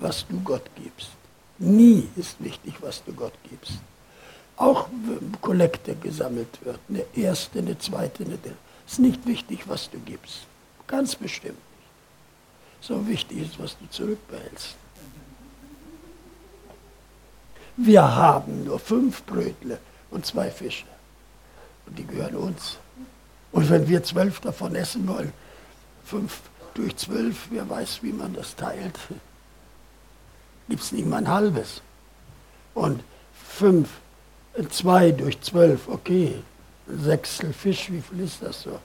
was 0.00 0.26
du 0.28 0.38
Gott 0.40 0.68
gibst. 0.76 1.12
Nie 1.58 2.08
ist 2.16 2.36
wichtig, 2.44 2.74
was 2.80 3.02
du 3.04 3.12
Gott 3.14 3.36
gibst. 3.48 3.78
Auch 4.56 4.86
wenn 5.06 5.40
Kollekte 5.40 5.94
gesammelt 5.94 6.58
wird, 6.62 6.80
eine 6.90 7.04
erste, 7.14 7.60
eine 7.60 7.78
zweite, 7.78 8.24
eine 8.24 8.36
dritte, 8.36 8.56
ist 8.86 8.98
nicht 8.98 9.26
wichtig, 9.26 9.60
was 9.66 9.88
du 9.88 9.98
gibst. 10.00 10.40
Ganz 10.86 11.14
bestimmt. 11.14 11.69
So 12.80 13.06
wichtig 13.06 13.38
ist, 13.42 13.58
was 13.58 13.76
du 13.78 13.88
zurückbehältst. 13.90 14.74
Wir 17.76 18.02
haben 18.02 18.64
nur 18.64 18.78
fünf 18.78 19.24
Brötle 19.24 19.78
und 20.10 20.26
zwei 20.26 20.50
Fische. 20.50 20.86
Und 21.86 21.98
die 21.98 22.06
gehören 22.06 22.36
uns. 22.36 22.78
Und 23.52 23.68
wenn 23.70 23.88
wir 23.88 24.02
zwölf 24.02 24.40
davon 24.40 24.74
essen 24.74 25.06
wollen, 25.08 25.32
fünf 26.04 26.40
durch 26.74 26.96
zwölf, 26.96 27.48
wer 27.50 27.68
weiß, 27.68 28.02
wie 28.02 28.12
man 28.12 28.34
das 28.34 28.54
teilt, 28.54 28.98
gibt 30.68 30.82
es 30.82 30.92
nicht 30.92 31.06
mal 31.06 31.18
ein 31.18 31.28
halbes. 31.28 31.82
Und 32.74 33.02
fünf, 33.34 33.88
zwei 34.70 35.10
durch 35.10 35.40
zwölf, 35.40 35.88
okay, 35.88 36.42
ein 36.88 37.02
Sechstel 37.02 37.52
Fisch, 37.52 37.90
wie 37.90 38.00
viel 38.00 38.20
ist 38.20 38.42
das 38.42 38.62
so? 38.62 38.78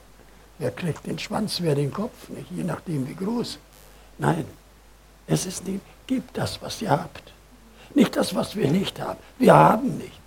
Wer 0.58 0.70
kriegt 0.70 1.06
den 1.06 1.18
Schwanz, 1.18 1.60
wer 1.60 1.74
den 1.74 1.92
Kopf, 1.92 2.28
nicht? 2.28 2.50
je 2.50 2.64
nachdem 2.64 3.06
wie 3.08 3.14
groß. 3.14 3.58
Nein, 4.18 4.44
es 5.26 5.46
ist 5.46 5.66
nicht, 5.66 5.80
gebt 6.06 6.36
das, 6.36 6.60
was 6.62 6.80
ihr 6.82 6.90
habt. 6.90 7.32
Nicht 7.94 8.16
das, 8.16 8.34
was 8.34 8.56
wir 8.56 8.70
nicht 8.70 9.00
haben. 9.00 9.18
Wir 9.38 9.54
haben 9.54 9.98
nicht. 9.98 10.20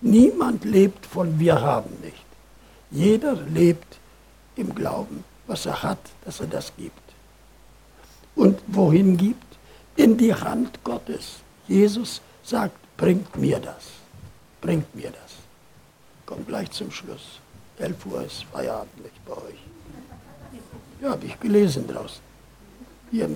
Niemand 0.00 0.64
lebt 0.64 1.06
von 1.06 1.38
wir 1.38 1.60
haben 1.60 1.90
nicht. 2.02 2.24
Jeder 2.90 3.34
lebt 3.34 3.98
im 4.56 4.74
Glauben, 4.74 5.24
was 5.46 5.66
er 5.66 5.82
hat, 5.82 5.98
dass 6.24 6.40
er 6.40 6.46
das 6.46 6.72
gibt. 6.76 6.96
Und 8.34 8.60
wohin 8.66 9.16
gibt? 9.16 9.44
In 9.96 10.16
die 10.16 10.34
Hand 10.34 10.82
Gottes. 10.84 11.40
Jesus 11.68 12.20
sagt, 12.42 12.76
bringt 12.96 13.36
mir 13.36 13.58
das. 13.60 13.84
Bringt 14.60 14.94
mir 14.94 15.10
das. 15.10 15.32
Kommt 16.24 16.48
gleich 16.48 16.70
zum 16.70 16.90
Schluss. 16.90 17.40
11 17.78 18.06
Uhr 18.06 18.24
ist 18.24 18.44
Feierabend 18.44 19.02
nicht 19.02 19.24
bei 19.26 19.32
euch. 19.32 19.58
Ja, 21.02 21.10
habe 21.10 21.26
ich 21.26 21.38
gelesen 21.40 21.86
draußen. 21.86 22.31
Hier, 23.12 23.28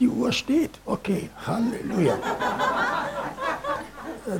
die 0.00 0.08
Uhr 0.08 0.32
steht. 0.32 0.72
Okay, 0.86 1.30
Halleluja. 1.46 2.18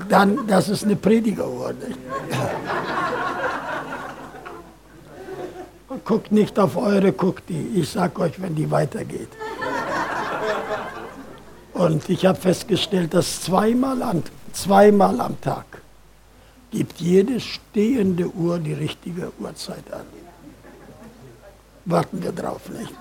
Dann, 0.09 0.47
das 0.47 0.69
ist 0.71 0.85
eine 0.85 0.97
Predigeruhr. 0.97 1.75
Guckt 6.05 6.33
nicht 6.33 6.59
auf 6.59 6.77
eure, 6.77 7.13
guckt 7.13 7.49
die. 7.49 7.73
Ich 7.77 7.91
sag 7.91 8.19
euch, 8.19 8.41
wenn 8.41 8.55
die 8.55 8.71
weitergeht. 8.71 9.29
Und 11.75 12.09
ich 12.09 12.25
habe 12.27 12.39
festgestellt, 12.41 13.13
dass 13.15 13.43
zweimal, 13.43 14.03
an, 14.03 14.23
zweimal 14.53 15.21
am 15.21 15.41
Tag 15.41 15.83
gibt 16.71 17.01
jede 17.01 17.41
stehende 17.41 18.29
Uhr 18.29 18.59
die 18.59 18.73
richtige 18.73 19.33
Uhrzeit 19.39 19.93
an. 19.93 20.07
Warten 21.85 22.23
wir 22.23 22.33
drauf, 22.33 22.69
nicht? 22.69 22.93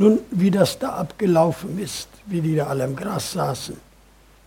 Nun, 0.00 0.20
wie 0.30 0.52
das 0.52 0.78
da 0.78 0.90
abgelaufen 0.90 1.76
ist, 1.78 2.08
wie 2.26 2.40
die 2.40 2.54
da 2.54 2.68
alle 2.68 2.84
im 2.84 2.94
Gras 2.94 3.32
saßen, 3.32 3.76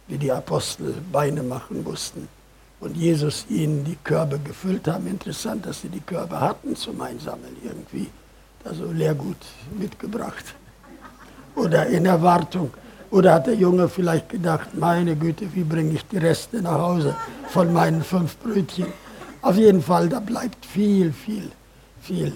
wie 0.08 0.18
die 0.18 0.32
Apostel 0.32 0.96
Beine 1.12 1.44
machen 1.44 1.84
mussten 1.84 2.30
und 2.80 2.96
Jesus 2.96 3.46
ihnen 3.50 3.84
die 3.84 3.98
Körbe 4.02 4.40
gefüllt 4.40 4.88
haben. 4.88 5.08
Interessant, 5.08 5.66
dass 5.66 5.82
sie 5.82 5.90
die 5.90 6.00
Körbe 6.00 6.40
hatten 6.40 6.74
zum 6.78 7.02
Einsammeln 7.02 7.58
irgendwie. 7.64 8.10
Also 8.64 8.86
Leergut 8.94 9.44
mitgebracht. 9.78 10.56
Oder 11.56 11.86
in 11.88 12.06
Erwartung. 12.06 12.72
Oder 13.10 13.34
hat 13.34 13.48
der 13.48 13.56
Junge 13.56 13.90
vielleicht 13.90 14.30
gedacht, 14.30 14.70
meine 14.74 15.18
Güte, 15.18 15.54
wie 15.54 15.66
bringe 15.66 15.96
ich 15.96 16.06
die 16.06 16.18
Reste 16.18 16.62
nach 16.62 16.80
Hause 16.80 17.14
von 17.50 17.74
meinen 17.74 18.02
fünf 18.02 18.38
Brötchen? 18.38 18.88
Auf 19.42 19.58
jeden 19.58 19.82
Fall, 19.82 20.08
da 20.08 20.22
bleibt 20.22 20.66
viel, 20.66 21.12
viel, 21.12 21.52
viel, 22.02 22.32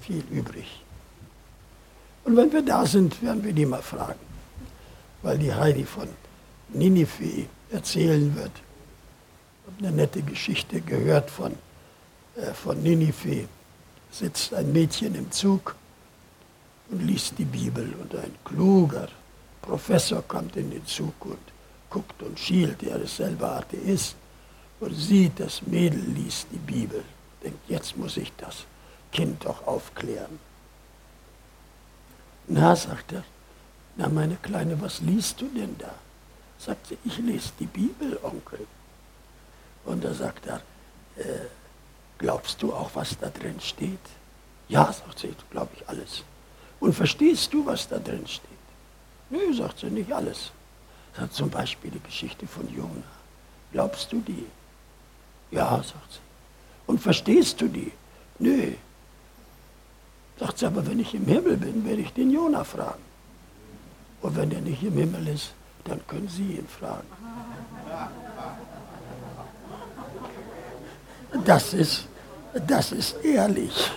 viel 0.00 0.22
übrig. 0.30 0.84
Und 2.28 2.36
wenn 2.36 2.52
wir 2.52 2.60
da 2.60 2.84
sind, 2.84 3.22
werden 3.22 3.42
wir 3.42 3.54
die 3.54 3.64
mal 3.64 3.80
fragen. 3.80 4.20
Weil 5.22 5.38
die 5.38 5.54
Heidi 5.54 5.84
von 5.84 6.08
Ninive 6.68 7.46
erzählen 7.70 8.36
wird 8.36 8.50
eine 9.78 9.92
nette 9.92 10.20
Geschichte 10.20 10.82
gehört 10.82 11.30
von, 11.30 11.52
äh, 12.36 12.52
von 12.52 12.82
Ninive. 12.82 13.48
Sitzt 14.10 14.52
ein 14.52 14.70
Mädchen 14.74 15.14
im 15.14 15.30
Zug 15.32 15.74
und 16.90 17.00
liest 17.02 17.38
die 17.38 17.46
Bibel 17.46 17.94
und 17.98 18.14
ein 18.14 18.34
kluger 18.44 19.08
Professor 19.62 20.20
kommt 20.20 20.54
in 20.58 20.70
den 20.70 20.84
Zug 20.84 21.14
und 21.24 21.38
guckt 21.88 22.22
und 22.22 22.38
schielt, 22.38 22.82
er 22.82 23.00
ist 23.00 23.16
selber 23.16 23.52
Atheist 23.52 24.16
und 24.80 24.94
sieht, 24.94 25.40
das 25.40 25.62
Mädel 25.62 26.00
liest 26.00 26.46
die 26.52 26.58
Bibel. 26.58 27.02
Denkt, 27.42 27.70
jetzt 27.70 27.96
muss 27.96 28.18
ich 28.18 28.30
das 28.36 28.66
Kind 29.12 29.46
doch 29.46 29.66
aufklären. 29.66 30.38
Na, 32.48 32.74
sagt 32.74 33.12
er, 33.12 33.24
na 33.96 34.08
meine 34.08 34.36
Kleine, 34.36 34.80
was 34.80 35.00
liest 35.00 35.40
du 35.40 35.48
denn 35.48 35.76
da? 35.78 35.94
Sagt 36.58 36.86
sie, 36.86 36.98
ich 37.04 37.18
lese 37.18 37.52
die 37.60 37.66
Bibel, 37.66 38.18
Onkel. 38.22 38.66
Und 39.84 40.02
da 40.02 40.14
sagt 40.14 40.46
er, 40.46 40.62
äh, 41.16 41.46
glaubst 42.16 42.62
du 42.62 42.72
auch, 42.72 42.90
was 42.94 43.18
da 43.18 43.28
drin 43.28 43.60
steht? 43.60 44.00
Ja, 44.68 44.92
sagt 44.92 45.18
sie, 45.18 45.34
glaube 45.50 45.70
ich 45.76 45.88
alles. 45.88 46.24
Und 46.80 46.94
verstehst 46.94 47.52
du, 47.52 47.66
was 47.66 47.86
da 47.88 47.98
drin 47.98 48.26
steht? 48.26 48.48
Nö, 49.30 49.52
sagt 49.54 49.80
sie, 49.80 49.86
nicht 49.86 50.12
alles. 50.12 50.50
Sagt 51.16 51.34
zum 51.34 51.50
Beispiel 51.50 51.90
die 51.90 52.00
Geschichte 52.00 52.46
von 52.46 52.68
Jona. 52.74 53.02
Glaubst 53.72 54.10
du 54.12 54.20
die? 54.20 54.46
Ja, 55.50 55.76
sagt 55.82 56.12
sie. 56.12 56.20
Und 56.86 57.00
verstehst 57.00 57.60
du 57.60 57.68
die? 57.68 57.92
Nö. 58.38 58.72
Sagt 60.38 60.58
sie, 60.58 60.66
aber 60.66 60.86
wenn 60.86 61.00
ich 61.00 61.14
im 61.14 61.26
Himmel 61.26 61.56
bin, 61.56 61.84
werde 61.84 62.02
ich 62.02 62.12
den 62.12 62.30
Jona 62.30 62.64
fragen. 62.64 63.02
Und 64.22 64.36
wenn 64.36 64.50
er 64.52 64.60
nicht 64.60 64.82
im 64.82 64.94
Himmel 64.94 65.28
ist, 65.28 65.52
dann 65.84 66.00
können 66.06 66.28
Sie 66.28 66.52
ihn 66.52 66.66
fragen. 66.68 67.06
Das 71.44 71.74
ist, 71.74 72.06
das 72.66 72.92
ist 72.92 73.16
ehrlich. 73.24 73.90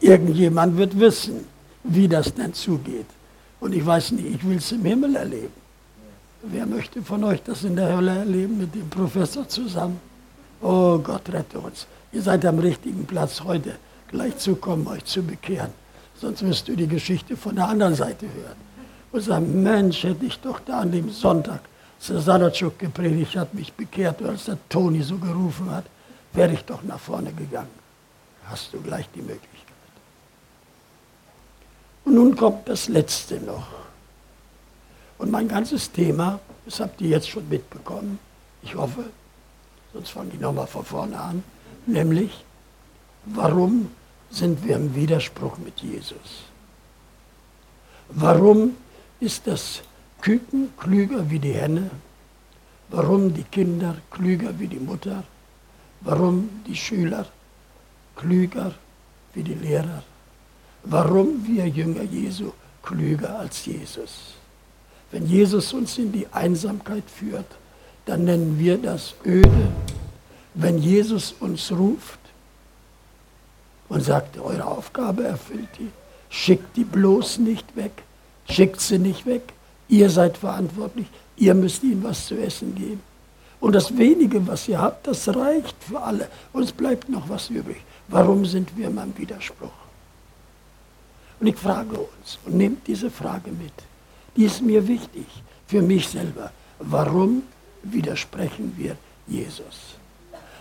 Irgendjemand 0.00 0.76
wird 0.76 0.98
wissen, 0.98 1.46
wie 1.84 2.08
das 2.08 2.34
denn 2.34 2.52
zugeht. 2.54 3.06
Und 3.60 3.72
ich 3.74 3.84
weiß 3.84 4.12
nicht, 4.12 4.26
ich 4.26 4.44
will 4.44 4.56
es 4.56 4.72
im 4.72 4.84
Himmel 4.84 5.16
erleben. 5.16 5.52
Wer 6.42 6.66
möchte 6.66 7.02
von 7.02 7.22
euch 7.22 7.42
das 7.42 7.62
in 7.62 7.76
der 7.76 7.94
Hölle 7.94 8.18
erleben 8.18 8.58
mit 8.58 8.74
dem 8.74 8.90
Professor 8.90 9.48
zusammen? 9.48 10.00
Oh 10.60 10.98
Gott, 10.98 11.28
rette 11.32 11.60
uns. 11.60 11.86
Ihr 12.12 12.22
seid 12.22 12.44
am 12.44 12.58
richtigen 12.58 13.06
Platz 13.06 13.40
heute, 13.42 13.76
gleich 14.12 14.36
zu 14.38 14.54
kommen, 14.54 14.86
euch 14.86 15.04
zu 15.04 15.22
bekehren. 15.22 15.72
Sonst 16.14 16.42
wirst 16.46 16.68
du 16.68 16.76
die 16.76 16.86
Geschichte 16.86 17.36
von 17.36 17.56
der 17.56 17.66
anderen 17.66 17.96
Seite 17.96 18.26
hören. 18.26 18.56
Und 19.10 19.20
sagen, 19.20 19.62
Mensch, 19.62 20.04
hätte 20.04 20.24
ich 20.24 20.38
doch 20.40 20.60
da 20.60 20.80
an 20.80 20.92
dem 20.92 21.10
Sonntag, 21.10 21.60
als 21.98 22.06
der 22.06 22.20
Salatschuk 22.20 22.78
gepredigt 22.78 23.36
hat, 23.36 23.52
mich 23.52 23.72
bekehrt, 23.72 24.20
oder 24.20 24.30
als 24.30 24.44
der 24.44 24.58
Toni 24.68 25.02
so 25.02 25.18
gerufen 25.18 25.70
hat, 25.70 25.84
wäre 26.32 26.52
ich 26.52 26.64
doch 26.64 26.82
nach 26.82 27.00
vorne 27.00 27.32
gegangen. 27.32 27.82
Hast 28.44 28.72
du 28.72 28.80
gleich 28.80 29.08
die 29.14 29.20
Möglichkeit. 29.20 29.50
Und 32.04 32.14
nun 32.14 32.36
kommt 32.36 32.68
das 32.68 32.88
Letzte 32.88 33.40
noch. 33.40 33.66
Und 35.18 35.30
mein 35.30 35.46
ganzes 35.48 35.92
Thema, 35.92 36.40
das 36.64 36.80
habt 36.80 37.00
ihr 37.00 37.10
jetzt 37.10 37.28
schon 37.28 37.48
mitbekommen, 37.48 38.18
ich 38.62 38.74
hoffe, 38.74 39.04
sonst 39.92 40.10
fange 40.10 40.30
ich 40.34 40.40
nochmal 40.40 40.66
von 40.66 40.84
vorne 40.84 41.18
an, 41.18 41.44
nämlich, 41.86 42.44
warum 43.26 43.90
sind 44.32 44.64
wir 44.64 44.76
im 44.76 44.94
Widerspruch 44.94 45.58
mit 45.58 45.80
Jesus? 45.80 46.44
Warum 48.08 48.76
ist 49.20 49.46
das 49.46 49.82
Küken 50.20 50.72
klüger 50.76 51.28
wie 51.30 51.38
die 51.38 51.52
Henne? 51.52 51.90
Warum 52.88 53.32
die 53.32 53.44
Kinder 53.44 53.96
klüger 54.10 54.58
wie 54.58 54.66
die 54.66 54.80
Mutter? 54.80 55.22
Warum 56.00 56.48
die 56.66 56.76
Schüler 56.76 57.26
klüger 58.16 58.74
wie 59.34 59.42
die 59.42 59.54
Lehrer? 59.54 60.02
Warum 60.84 61.46
wir 61.46 61.68
Jünger 61.68 62.02
Jesu 62.02 62.52
klüger 62.82 63.38
als 63.38 63.64
Jesus? 63.66 64.34
Wenn 65.10 65.26
Jesus 65.26 65.72
uns 65.72 65.98
in 65.98 66.10
die 66.10 66.26
Einsamkeit 66.32 67.04
führt, 67.06 67.46
dann 68.06 68.24
nennen 68.24 68.58
wir 68.58 68.78
das 68.78 69.14
öde. 69.24 69.68
Wenn 70.54 70.78
Jesus 70.78 71.34
uns 71.38 71.70
ruft 71.70 72.21
und 73.92 74.02
sagt, 74.02 74.38
eure 74.38 74.64
Aufgabe 74.64 75.24
erfüllt 75.24 75.68
die, 75.78 75.90
schickt 76.30 76.78
die 76.78 76.84
bloß 76.84 77.38
nicht 77.38 77.76
weg, 77.76 77.92
schickt 78.48 78.80
sie 78.80 78.98
nicht 78.98 79.26
weg, 79.26 79.52
ihr 79.86 80.08
seid 80.08 80.38
verantwortlich, 80.38 81.06
ihr 81.36 81.52
müsst 81.52 81.82
ihnen 81.82 82.02
was 82.02 82.24
zu 82.26 82.34
essen 82.36 82.74
geben. 82.74 83.02
Und 83.60 83.74
das 83.74 83.98
wenige, 83.98 84.46
was 84.46 84.66
ihr 84.66 84.80
habt, 84.80 85.06
das 85.06 85.28
reicht 85.28 85.76
für 85.84 86.00
alle. 86.00 86.28
Uns 86.54 86.72
bleibt 86.72 87.10
noch 87.10 87.28
was 87.28 87.50
übrig. 87.50 87.82
Warum 88.08 88.46
sind 88.46 88.74
wir 88.78 88.86
im 88.86 88.98
Widerspruch? 89.18 89.78
Und 91.38 91.46
ich 91.46 91.56
frage 91.56 91.96
uns 91.98 92.38
und 92.46 92.54
nehmt 92.56 92.86
diese 92.86 93.10
Frage 93.10 93.50
mit. 93.50 93.74
Die 94.36 94.44
ist 94.44 94.62
mir 94.62 94.88
wichtig 94.88 95.26
für 95.66 95.82
mich 95.82 96.08
selber. 96.08 96.50
Warum 96.78 97.42
widersprechen 97.82 98.72
wir 98.78 98.96
Jesus? 99.26 99.96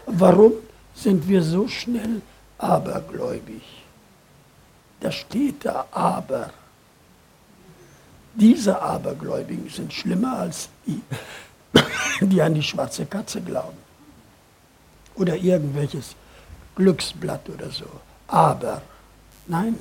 Warum 0.05 0.51
sind 0.93 1.29
wir 1.29 1.41
so 1.41 1.69
schnell 1.69 2.21
abergläubig? 2.61 3.61
Da 4.99 5.11
steht 5.11 5.65
da 5.65 5.87
aber. 5.91 6.51
Diese 8.33 8.81
Abergläubigen 8.81 9.69
sind 9.69 9.91
schlimmer 9.91 10.37
als 10.37 10.69
die, 10.85 11.01
die 12.25 12.41
an 12.41 12.53
die 12.53 12.63
schwarze 12.63 13.05
Katze 13.05 13.41
glauben. 13.41 13.77
Oder 15.15 15.35
irgendwelches 15.35 16.15
Glücksblatt 16.75 17.49
oder 17.49 17.69
so. 17.69 17.87
Aber, 18.27 18.81
nein, 19.47 19.77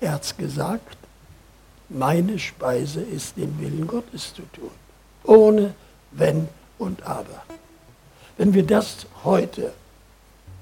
er 0.00 0.12
hat 0.12 0.24
es 0.24 0.36
gesagt, 0.36 0.96
meine 1.88 2.38
Speise 2.38 3.00
ist 3.00 3.36
den 3.36 3.58
Willen 3.60 3.86
Gottes 3.86 4.34
zu 4.34 4.42
tun. 4.52 4.70
Ohne 5.24 5.74
Wenn 6.10 6.48
und 6.78 7.02
Aber. 7.04 7.44
Wenn 8.36 8.54
wir 8.54 8.66
das 8.66 9.06
heute, 9.22 9.72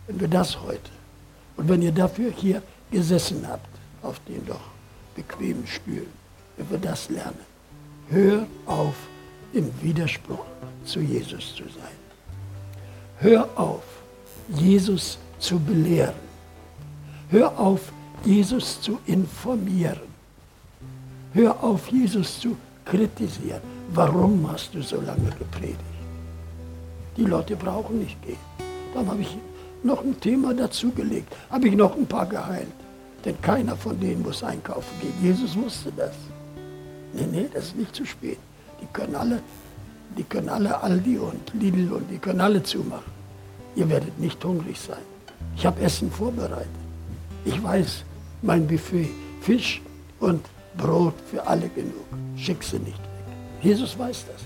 wenn 0.06 0.20
wir 0.20 0.28
das 0.28 0.60
heute, 0.60 0.90
und 1.56 1.68
wenn 1.68 1.82
ihr 1.82 1.92
dafür 1.92 2.30
hier 2.30 2.62
gesessen 2.90 3.46
habt, 3.48 3.68
auf 4.02 4.20
den 4.28 4.44
doch 4.46 4.60
bequemen 5.14 5.66
Stühlen, 5.66 6.12
wenn 6.56 6.70
wir 6.70 6.78
das 6.78 7.08
lernen, 7.08 7.40
hör 8.08 8.46
auf, 8.66 8.94
im 9.52 9.70
Widerspruch 9.80 10.44
zu 10.84 11.00
Jesus 11.00 11.54
zu 11.54 11.62
sein. 11.62 11.98
Hör 13.18 13.48
auf, 13.54 13.84
Jesus 14.48 15.18
zu 15.38 15.58
belehren. 15.58 16.14
Hör 17.30 17.58
auf, 17.58 17.92
Jesus 18.24 18.80
zu 18.80 18.98
informieren. 19.06 20.00
Hör 21.32 21.62
auf, 21.62 21.88
Jesus 21.88 22.40
zu 22.40 22.56
kritisieren. 22.84 23.60
Warum 23.92 24.50
hast 24.50 24.74
du 24.74 24.82
so 24.82 25.00
lange 25.00 25.30
gepredigt? 25.38 25.80
Die 27.16 27.24
Leute 27.24 27.56
brauchen 27.56 28.00
nicht 28.00 28.20
gehen. 28.22 28.38
Dann 28.92 29.08
habe 29.08 29.22
ich 29.22 29.36
noch 29.84 30.02
ein 30.02 30.18
Thema 30.20 30.54
dazugelegt, 30.54 31.34
habe 31.50 31.68
ich 31.68 31.74
noch 31.74 31.96
ein 31.96 32.06
paar 32.06 32.26
geheilt. 32.26 32.72
Denn 33.24 33.40
keiner 33.40 33.76
von 33.76 33.98
denen 33.98 34.22
muss 34.22 34.42
einkaufen 34.42 35.00
gehen. 35.00 35.14
Jesus 35.22 35.56
wusste 35.56 35.92
das. 35.96 36.12
Nee, 37.14 37.26
nee, 37.30 37.48
das 37.52 37.66
ist 37.66 37.76
nicht 37.76 37.94
zu 37.94 38.04
spät. 38.04 38.38
Die 38.80 38.86
können 38.92 39.14
alle, 39.14 39.40
die 40.16 40.24
können 40.24 40.48
alle 40.48 40.82
Aldi 40.82 41.18
und 41.18 41.54
Lidl 41.54 41.92
und 41.92 42.10
die 42.10 42.18
können 42.18 42.40
alle 42.40 42.62
zumachen. 42.62 43.12
Ihr 43.76 43.88
werdet 43.88 44.18
nicht 44.18 44.44
hungrig 44.44 44.78
sein. 44.78 45.02
Ich 45.56 45.64
habe 45.64 45.80
Essen 45.80 46.10
vorbereitet. 46.10 46.68
Ich 47.44 47.62
weiß, 47.62 48.04
mein 48.42 48.66
Buffet, 48.66 49.08
Fisch 49.40 49.80
und 50.20 50.44
Brot 50.76 51.14
für 51.30 51.46
alle 51.46 51.68
genug. 51.68 52.06
Schick 52.36 52.62
sie 52.62 52.78
nicht 52.78 52.98
weg. 52.98 53.34
Jesus 53.62 53.98
weiß 53.98 54.26
das. 54.26 54.42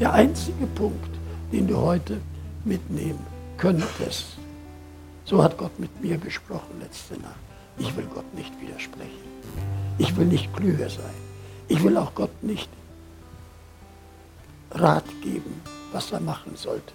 Der 0.00 0.12
einzige 0.12 0.66
Punkt, 0.74 1.10
den 1.52 1.66
du 1.66 1.76
heute 1.76 2.18
mitnehmen 2.64 3.24
könntest, 3.56 4.37
so 5.28 5.42
hat 5.42 5.56
Gott 5.58 5.78
mit 5.78 5.92
mir 6.02 6.16
gesprochen 6.18 6.80
letzte 6.80 7.14
Nacht. 7.14 7.44
Ich 7.78 7.94
will 7.96 8.06
Gott 8.14 8.32
nicht 8.34 8.52
widersprechen. 8.60 9.28
Ich 9.98 10.16
will 10.16 10.26
nicht 10.26 10.52
klüger 10.56 10.88
sein. 10.88 11.18
Ich 11.68 11.82
will 11.82 11.96
auch 11.96 12.14
Gott 12.14 12.42
nicht 12.42 12.68
Rat 14.70 15.08
geben, 15.22 15.62
was 15.92 16.12
er 16.12 16.20
machen 16.20 16.52
sollte. 16.56 16.92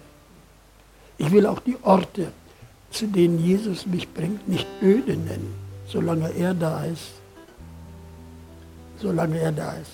Ich 1.18 1.30
will 1.30 1.46
auch 1.46 1.60
die 1.60 1.76
Orte, 1.82 2.32
zu 2.90 3.06
denen 3.06 3.38
Jesus 3.38 3.86
mich 3.86 4.12
bringt, 4.12 4.48
nicht 4.48 4.66
öde 4.82 5.16
nennen, 5.16 5.54
solange 5.86 6.30
er 6.34 6.54
da 6.54 6.84
ist 6.84 7.14
solange 9.04 9.38
er 9.38 9.52
da 9.52 9.72
ist. 9.72 9.92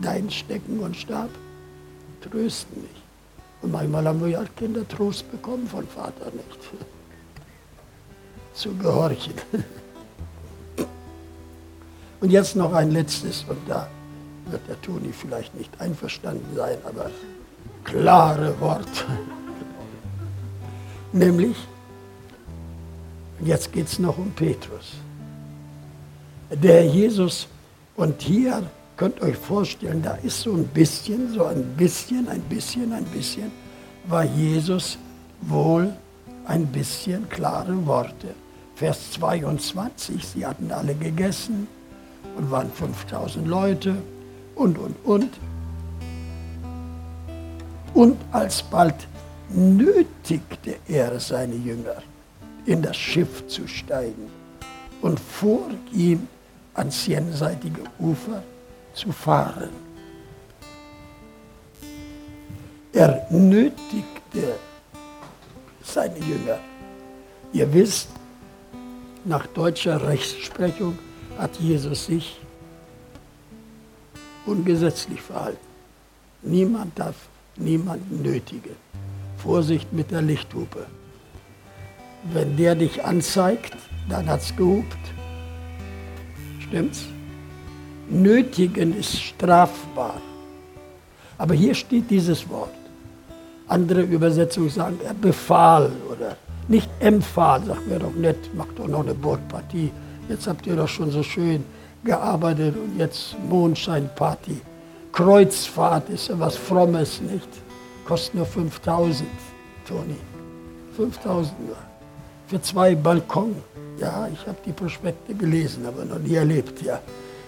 Dein 0.00 0.30
Stecken 0.30 0.80
und 0.80 0.96
Stab 0.96 1.30
trösten 2.20 2.82
mich. 2.82 3.02
Und 3.62 3.72
manchmal 3.72 4.06
haben 4.06 4.20
wir 4.20 4.28
ja 4.28 4.44
Kinder 4.56 4.86
Trost 4.86 5.30
bekommen 5.30 5.66
von 5.66 5.86
Vater 5.88 6.26
nicht. 6.26 6.86
Zu 8.56 8.74
gehorchen. 8.74 9.34
Und 12.20 12.30
jetzt 12.30 12.56
noch 12.56 12.72
ein 12.72 12.90
letztes, 12.90 13.44
und 13.46 13.58
da 13.68 13.86
wird 14.50 14.66
der 14.66 14.80
Toni 14.80 15.12
vielleicht 15.12 15.54
nicht 15.54 15.70
einverstanden 15.78 16.56
sein, 16.56 16.78
aber 16.84 17.10
klare 17.84 18.58
Worte. 18.58 19.04
Nämlich, 21.12 21.56
jetzt 23.44 23.72
geht 23.72 23.88
es 23.88 23.98
noch 23.98 24.16
um 24.16 24.30
Petrus. 24.32 24.94
Der 26.50 26.86
Jesus 26.86 27.48
und 27.96 28.22
hier 28.22 28.62
könnt 28.96 29.18
ihr 29.18 29.24
euch 29.24 29.36
vorstellen, 29.36 30.02
da 30.02 30.14
ist 30.22 30.40
so 30.40 30.52
ein 30.52 30.66
bisschen, 30.68 31.32
so 31.34 31.44
ein 31.44 31.62
bisschen, 31.76 32.26
ein 32.28 32.40
bisschen, 32.40 32.92
ein 32.94 33.04
bisschen, 33.04 33.52
war 34.08 34.24
Jesus 34.24 34.96
wohl 35.42 35.92
ein 36.46 36.66
bisschen 36.66 37.28
klare 37.28 37.86
Worte. 37.86 38.34
Vers 38.76 39.12
22, 39.12 40.22
sie 40.22 40.44
hatten 40.44 40.70
alle 40.70 40.94
gegessen 40.94 41.66
und 42.36 42.50
waren 42.50 42.70
5000 42.70 43.48
Leute 43.48 43.96
und, 44.54 44.76
und, 44.76 44.94
und. 45.02 45.30
Und 47.94 48.18
alsbald 48.32 49.08
nötigte 49.48 50.76
er 50.88 51.18
seine 51.18 51.54
Jünger, 51.54 52.02
in 52.66 52.82
das 52.82 52.98
Schiff 52.98 53.48
zu 53.48 53.66
steigen 53.66 54.28
und 55.00 55.18
vor 55.18 55.70
ihm 55.94 56.28
ans 56.74 57.06
jenseitige 57.06 57.80
Ufer 57.98 58.42
zu 58.92 59.10
fahren. 59.10 59.70
Er 62.92 63.26
nötigte 63.30 64.58
seine 65.82 66.18
Jünger. 66.18 66.58
Ihr 67.54 67.72
wisst, 67.72 68.10
nach 69.26 69.46
deutscher 69.48 70.06
Rechtsprechung 70.06 70.96
hat 71.36 71.56
Jesus 71.56 72.06
sich 72.06 72.40
ungesetzlich 74.46 75.20
verhalten. 75.20 75.58
Niemand 76.42 76.98
darf 76.98 77.16
niemanden 77.56 78.22
nötigen. 78.22 78.76
Vorsicht 79.38 79.92
mit 79.92 80.10
der 80.12 80.22
Lichthupe. 80.22 80.86
Wenn 82.32 82.56
der 82.56 82.74
dich 82.74 83.04
anzeigt, 83.04 83.76
dann 84.08 84.28
hat 84.28 84.42
es 84.42 84.54
gehupt. 84.54 84.96
Stimmt's? 86.60 87.04
Nötigen 88.08 88.96
ist 88.96 89.20
strafbar. 89.20 90.20
Aber 91.38 91.54
hier 91.54 91.74
steht 91.74 92.10
dieses 92.10 92.48
Wort. 92.48 92.70
Andere 93.66 94.02
Übersetzungen 94.02 94.70
sagen, 94.70 94.98
er 95.04 95.14
befahl 95.14 95.90
oder 96.08 96.36
nicht 96.68 96.90
empfahl, 97.00 97.64
sagt 97.64 97.86
mir 97.86 97.98
doch 97.98 98.14
nett, 98.14 98.54
macht 98.54 98.78
doch 98.78 98.88
noch 98.88 99.00
eine 99.00 99.14
Bordpartie. 99.14 99.92
Jetzt 100.28 100.46
habt 100.46 100.66
ihr 100.66 100.76
doch 100.76 100.88
schon 100.88 101.10
so 101.10 101.22
schön 101.22 101.64
gearbeitet 102.04 102.76
und 102.76 102.98
jetzt 102.98 103.36
Mondscheinparty. 103.48 104.60
Kreuzfahrt 105.12 106.10
ist 106.10 106.28
ja 106.28 106.38
was 106.38 106.56
Frommes, 106.56 107.20
nicht? 107.20 107.48
Kostet 108.06 108.34
nur 108.34 108.46
5000, 108.46 109.28
Toni. 109.88 110.16
5000 110.96 111.66
nur. 111.66 111.76
Für 112.46 112.60
zwei 112.60 112.94
Balkon. 112.94 113.56
Ja, 113.98 114.28
ich 114.32 114.46
habe 114.46 114.58
die 114.64 114.72
Prospekte 114.72 115.34
gelesen, 115.34 115.86
aber 115.86 116.04
noch 116.04 116.18
nie 116.18 116.34
erlebt, 116.34 116.82
ja. 116.82 117.00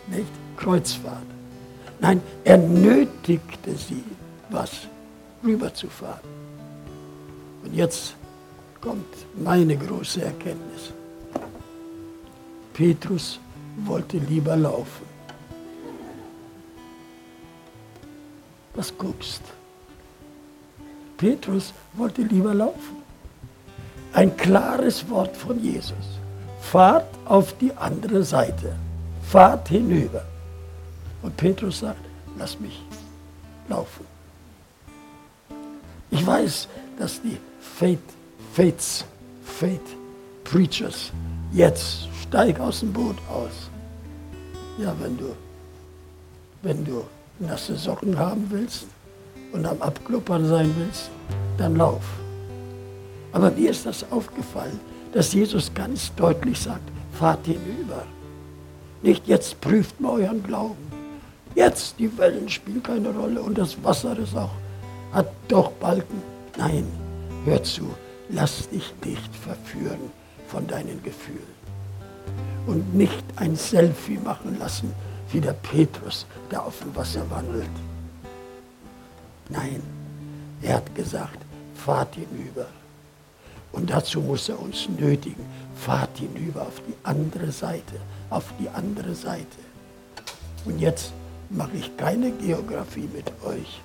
Nicht? 0.06 0.30
Kreuzfahrt. 0.56 1.26
Nein, 2.00 2.22
er 2.44 2.58
nötigte 2.58 3.74
sie, 3.74 4.02
was 4.50 4.70
rüberzufahren. 5.44 6.20
Und 7.64 7.74
jetzt 7.74 8.14
kommt 8.80 9.14
meine 9.36 9.76
große 9.76 10.22
Erkenntnis. 10.22 10.92
Petrus 12.72 13.40
wollte 13.84 14.18
lieber 14.18 14.56
laufen. 14.56 15.06
Was 18.74 18.96
guckst? 18.96 19.42
Petrus 21.16 21.74
wollte 21.94 22.22
lieber 22.22 22.54
laufen. 22.54 23.02
Ein 24.12 24.36
klares 24.36 25.08
Wort 25.10 25.36
von 25.36 25.62
Jesus. 25.62 26.20
Fahrt 26.60 27.08
auf 27.24 27.56
die 27.58 27.72
andere 27.76 28.22
Seite. 28.22 28.76
Fahrt 29.22 29.68
hinüber. 29.68 30.24
Und 31.22 31.36
Petrus 31.36 31.80
sagt, 31.80 32.04
lass 32.38 32.58
mich 32.60 32.80
laufen. 33.68 34.06
Ich 36.10 36.24
weiß, 36.26 36.68
dass 36.98 37.20
die 37.20 37.36
Faith, 37.60 37.98
Faiths, 38.58 39.04
Faith 39.44 39.96
Preachers 40.42 41.12
jetzt 41.52 42.08
steig 42.22 42.58
aus 42.58 42.80
dem 42.80 42.92
Boot 42.92 43.14
aus. 43.30 43.70
Ja, 44.78 44.92
wenn 45.00 45.16
du, 45.16 45.26
wenn 46.62 46.84
du 46.84 47.04
nasse 47.38 47.76
Socken 47.76 48.18
haben 48.18 48.44
willst 48.50 48.88
und 49.52 49.64
am 49.64 49.80
Abkluppern 49.80 50.44
sein 50.44 50.74
willst, 50.76 51.08
dann 51.56 51.76
lauf. 51.76 52.02
Aber 53.30 53.52
mir 53.52 53.70
ist 53.70 53.86
das 53.86 54.04
aufgefallen, 54.10 54.80
dass 55.12 55.32
Jesus 55.32 55.72
ganz 55.72 56.12
deutlich 56.16 56.58
sagt, 56.58 56.90
fahrt 57.12 57.46
hinüber. 57.46 58.02
Nicht 59.02 59.28
jetzt 59.28 59.60
prüft 59.60 60.00
mal 60.00 60.20
euren 60.20 60.42
Glauben. 60.42 60.90
Jetzt, 61.54 61.96
die 62.00 62.18
Wellen 62.18 62.48
spielen 62.48 62.82
keine 62.82 63.10
Rolle 63.10 63.40
und 63.40 63.56
das 63.56 63.76
Wasser 63.84 64.18
ist 64.18 64.36
auch, 64.36 64.50
hat 65.12 65.28
doch 65.46 65.70
Balken. 65.74 66.20
Nein, 66.56 66.88
hör 67.44 67.62
zu, 67.62 67.94
lass 68.30 68.68
dich 68.68 68.92
nicht 69.04 69.34
verführen 69.34 70.10
von 70.48 70.66
deinen 70.66 71.02
Gefühlen. 71.02 71.58
Und 72.66 72.94
nicht 72.94 73.24
ein 73.36 73.56
Selfie 73.56 74.18
machen 74.18 74.58
lassen, 74.58 74.92
wie 75.30 75.40
der 75.40 75.52
Petrus, 75.52 76.26
der 76.50 76.64
auf 76.64 76.78
dem 76.80 76.94
Wasser 76.94 77.28
wandelt. 77.30 77.70
Nein, 79.48 79.82
er 80.62 80.76
hat 80.76 80.94
gesagt, 80.94 81.38
fahrt 81.74 82.14
hinüber. 82.14 82.66
Und 83.72 83.90
dazu 83.90 84.20
muss 84.20 84.48
er 84.48 84.60
uns 84.60 84.88
nötigen, 84.88 85.44
fahrt 85.76 86.18
hinüber 86.18 86.62
auf 86.62 86.82
die 86.86 86.94
andere 87.04 87.52
Seite, 87.52 87.94
auf 88.30 88.44
die 88.58 88.68
andere 88.68 89.14
Seite. 89.14 89.58
Und 90.64 90.78
jetzt 90.78 91.12
mache 91.50 91.76
ich 91.76 91.96
keine 91.96 92.30
Geografie 92.32 93.08
mit 93.14 93.30
euch. 93.44 93.80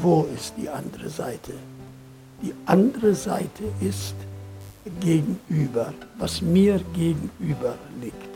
Wo 0.00 0.28
ist 0.34 0.54
die 0.56 0.68
andere 0.68 1.08
Seite? 1.08 1.52
Die 2.44 2.54
andere 2.66 3.14
Seite 3.14 3.64
ist 3.80 4.14
gegenüber, 5.00 5.94
was 6.18 6.42
mir 6.42 6.78
gegenüber 6.92 7.74
liegt, 8.02 8.34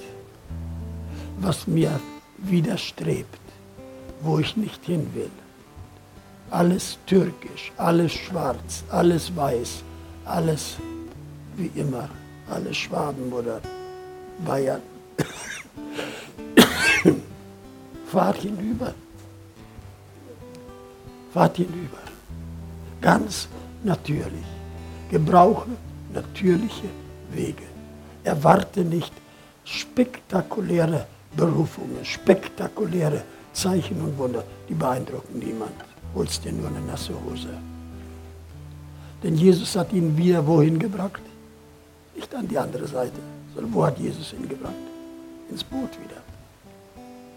was 1.40 1.66
mir 1.66 2.00
widerstrebt, 2.38 3.38
wo 4.22 4.38
ich 4.38 4.56
nicht 4.56 4.82
hin 4.86 5.06
will. 5.12 5.30
Alles 6.50 6.96
türkisch, 7.04 7.70
alles 7.76 8.12
schwarz, 8.12 8.82
alles 8.88 9.36
weiß, 9.36 9.82
alles 10.24 10.76
wie 11.58 11.70
immer, 11.74 12.08
alles 12.50 12.78
Schwaben 12.78 13.30
oder 13.30 13.60
Bayern. 14.46 14.80
Fahrt 18.10 18.38
hinüber. 18.38 18.94
Fahrt 21.34 21.58
hinüber. 21.58 21.98
Ganz 23.02 23.48
natürlich. 23.84 24.44
Gebrauche 25.10 25.70
natürliche 26.12 26.88
Wege. 27.32 27.64
Erwarte 28.24 28.80
nicht 28.80 29.12
spektakuläre 29.64 31.06
Berufungen, 31.36 32.04
spektakuläre 32.04 33.22
Zeichen 33.52 34.00
und 34.00 34.16
Wunder. 34.18 34.44
Die 34.68 34.74
beeindrucken 34.74 35.38
niemand. 35.38 35.72
Holst 36.14 36.44
dir 36.44 36.52
nur 36.52 36.68
eine 36.68 36.80
nasse 36.80 37.12
Hose. 37.24 37.48
Denn 39.22 39.34
Jesus 39.36 39.74
hat 39.76 39.92
ihn 39.92 40.16
wieder 40.16 40.46
wohin 40.46 40.78
gebracht? 40.78 41.22
Nicht 42.14 42.34
an 42.34 42.48
die 42.48 42.58
andere 42.58 42.86
Seite, 42.86 43.20
sondern 43.54 43.74
wo 43.74 43.84
hat 43.84 43.98
Jesus 43.98 44.32
ihn 44.32 44.48
gebracht? 44.48 44.74
Ins 45.50 45.64
Boot 45.64 45.90
wieder. 45.92 46.20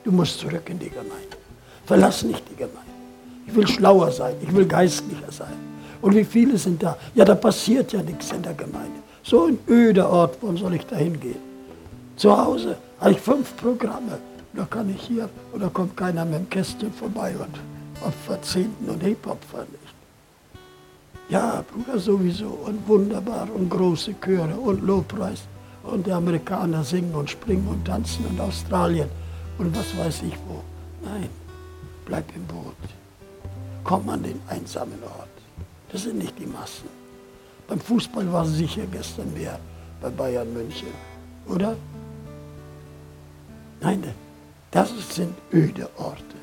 Du 0.03 0.11
musst 0.11 0.39
zurück 0.39 0.69
in 0.69 0.79
die 0.79 0.89
Gemeinde. 0.89 1.37
Verlass 1.85 2.23
nicht 2.23 2.43
die 2.49 2.55
Gemeinde. 2.55 2.79
Ich 3.47 3.55
will 3.55 3.67
schlauer 3.67 4.11
sein, 4.11 4.35
ich 4.41 4.53
will 4.53 4.65
geistlicher 4.65 5.31
sein. 5.31 5.70
Und 6.01 6.15
wie 6.15 6.23
viele 6.23 6.57
sind 6.57 6.81
da? 6.81 6.97
Ja, 7.13 7.25
da 7.25 7.35
passiert 7.35 7.93
ja 7.93 8.01
nichts 8.01 8.31
in 8.31 8.41
der 8.41 8.53
Gemeinde. 8.53 8.99
So 9.23 9.45
ein 9.45 9.59
öder 9.67 10.09
Ort, 10.09 10.37
warum 10.41 10.57
soll 10.57 10.73
ich 10.75 10.85
da 10.85 10.95
hingehen? 10.95 11.37
Zu 12.15 12.35
Hause 12.35 12.77
habe 12.99 13.11
ich 13.11 13.19
fünf 13.19 13.55
Programme. 13.57 14.17
Da 14.53 14.65
kann 14.65 14.89
ich 14.89 15.01
hier, 15.01 15.29
oder 15.53 15.69
kommt 15.69 15.95
keiner 15.95 16.25
mit 16.25 16.39
dem 16.39 16.49
Kästchen 16.49 16.91
vorbei 16.91 17.35
und 17.37 17.59
opfert 18.05 18.43
Zehnten 18.43 18.89
und 18.89 19.01
Hebopfer 19.01 19.59
nicht. 19.59 19.95
Ja, 21.29 21.63
Bruder, 21.71 21.97
sowieso. 21.97 22.49
Und 22.65 22.85
wunderbar 22.87 23.47
und 23.55 23.69
große 23.69 24.15
Chöre 24.19 24.55
und 24.55 24.85
Lobpreis. 24.85 25.43
Und 25.83 26.05
die 26.05 26.11
Amerikaner 26.11 26.83
singen 26.83 27.15
und 27.15 27.29
springen 27.29 27.67
und 27.67 27.85
tanzen 27.85 28.25
und 28.25 28.39
Australien 28.39 29.09
und 29.57 29.75
was 29.75 29.97
weiß 29.97 30.23
ich 30.23 30.37
wo. 30.47 30.61
Nein, 31.03 31.29
bleib 32.05 32.25
im 32.35 32.45
Boot. 32.45 32.75
Komm 33.83 34.09
an 34.09 34.21
den 34.21 34.39
einsamen 34.47 35.01
Ort. 35.03 35.30
Das 35.91 36.03
sind 36.03 36.19
nicht 36.19 36.37
die 36.39 36.45
Massen. 36.45 36.89
Beim 37.67 37.79
Fußball 37.79 38.31
war 38.31 38.45
sicher 38.45 38.85
gestern 38.91 39.33
mehr 39.33 39.59
bei 40.01 40.09
Bayern 40.09 40.53
München, 40.53 40.93
oder? 41.47 41.75
Nein, 43.81 44.03
das 44.71 44.89
sind 45.15 45.35
öde 45.53 45.89
Orte. 45.97 46.37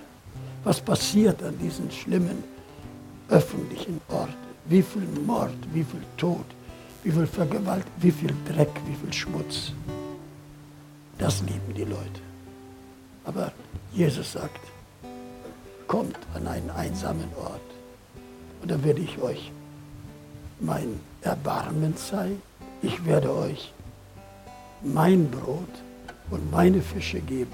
Was 0.65 0.81
passiert 0.81 1.43
an 1.43 1.59
diesen 1.59 1.91
schlimmen 1.91 2.45
öffentlichen 3.29 4.01
Orten? 4.09 4.35
Wie 4.67 4.83
viel 4.83 5.07
Mord, 5.27 5.57
wie 5.73 5.85
viel 5.85 6.03
Tod, 6.17 6.45
wie 7.03 7.13
viel 7.13 7.27
Vergewalt, 7.27 7.87
wie 7.99 8.11
viel 8.11 8.35
Dreck, 8.47 8.75
wie 8.87 8.97
viel 8.97 9.13
Schmutz. 9.13 9.73
Das 11.17 11.41
lieben 11.41 11.75
die 11.75 11.85
Leute. 11.85 12.21
Aber 13.25 13.53
Jesus 13.93 14.33
sagt, 14.33 14.61
kommt 15.87 16.19
an 16.35 16.47
einen 16.47 16.71
einsamen 16.71 17.31
Ort 17.41 17.68
und 18.61 18.71
dann 18.71 18.83
werde 18.85 19.01
ich 19.01 19.19
euch 19.21 19.53
mein 20.61 21.01
Erbarmen 21.23 21.97
zeigen. 21.97 22.43
Ich 22.83 23.05
werde 23.05 23.35
euch 23.35 23.73
mein 24.83 25.31
Brot 25.31 25.75
und 26.31 26.51
meine 26.51 26.81
Fische 26.81 27.21
geben 27.21 27.53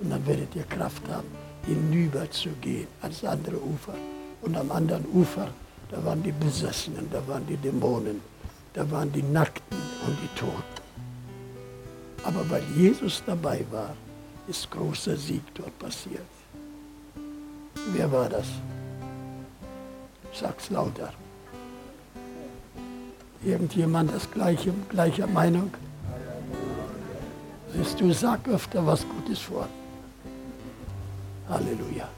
und 0.00 0.10
dann 0.10 0.26
werdet 0.26 0.54
ihr 0.54 0.64
Kraft 0.64 1.02
haben, 1.08 1.28
hinüber 1.66 2.30
zu 2.30 2.50
gehen 2.60 2.86
ans 3.02 3.24
andere 3.24 3.56
Ufer. 3.56 3.94
Und 4.40 4.56
am 4.56 4.70
anderen 4.70 5.04
Ufer, 5.12 5.48
da 5.90 6.04
waren 6.04 6.22
die 6.22 6.32
Besessenen, 6.32 7.08
da 7.10 7.26
waren 7.26 7.46
die 7.46 7.56
Dämonen, 7.56 8.20
da 8.72 8.88
waren 8.90 9.10
die 9.12 9.22
Nackten 9.22 9.78
und 10.06 10.16
die 10.22 10.38
Toten. 10.38 10.78
Aber 12.24 12.48
weil 12.50 12.62
Jesus 12.76 13.22
dabei 13.26 13.64
war, 13.70 13.94
ist 14.46 14.70
großer 14.70 15.16
Sieg 15.16 15.42
dort 15.54 15.76
passiert. 15.78 16.22
Wer 17.92 18.10
war 18.12 18.28
das? 18.28 18.46
Sag's 20.40 20.70
lauter. 20.70 21.12
Irgendjemand 23.42 24.12
das 24.12 24.30
gleiche, 24.30 24.72
gleicher 24.88 25.26
Meinung? 25.26 25.72
Siehst 27.74 28.00
du, 28.00 28.12
sag 28.12 28.46
öfter 28.48 28.86
was 28.86 29.04
Gutes 29.08 29.40
vor. 29.40 29.66
Halleluja. 31.48 32.08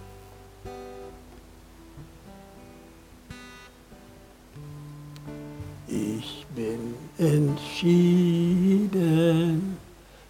Ich 5.89 6.47
bin 6.55 6.95
entschieden 7.19 8.99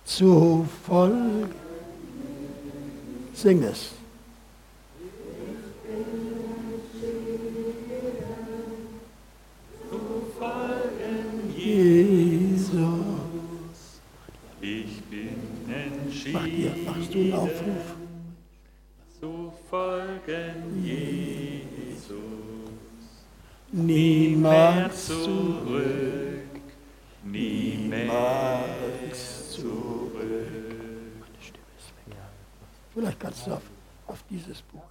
zu 0.04 0.66
folgen 0.86 1.50
Sing 3.34 3.62
es. 3.62 3.99
Jesus. 11.80 12.90
Ich 14.60 15.02
bin 15.04 15.28
Mach 16.32 16.44
dir, 16.44 16.72
entschieden 16.72 16.84
machst 16.84 17.14
du 17.14 17.18
einen 17.18 17.32
Aufruf? 17.32 17.96
zu 19.18 19.52
folgen 19.68 20.82
Jesus. 20.84 22.16
Niemals 23.72 25.06
zurück, 25.06 26.60
niemals 27.24 28.20
zurück. 29.52 30.10
Vielleicht 32.92 33.20
kannst 33.20 33.46
du 33.46 33.52
auf, 33.52 33.62
auf 34.08 34.24
dieses 34.28 34.60
Buch. 34.62 34.89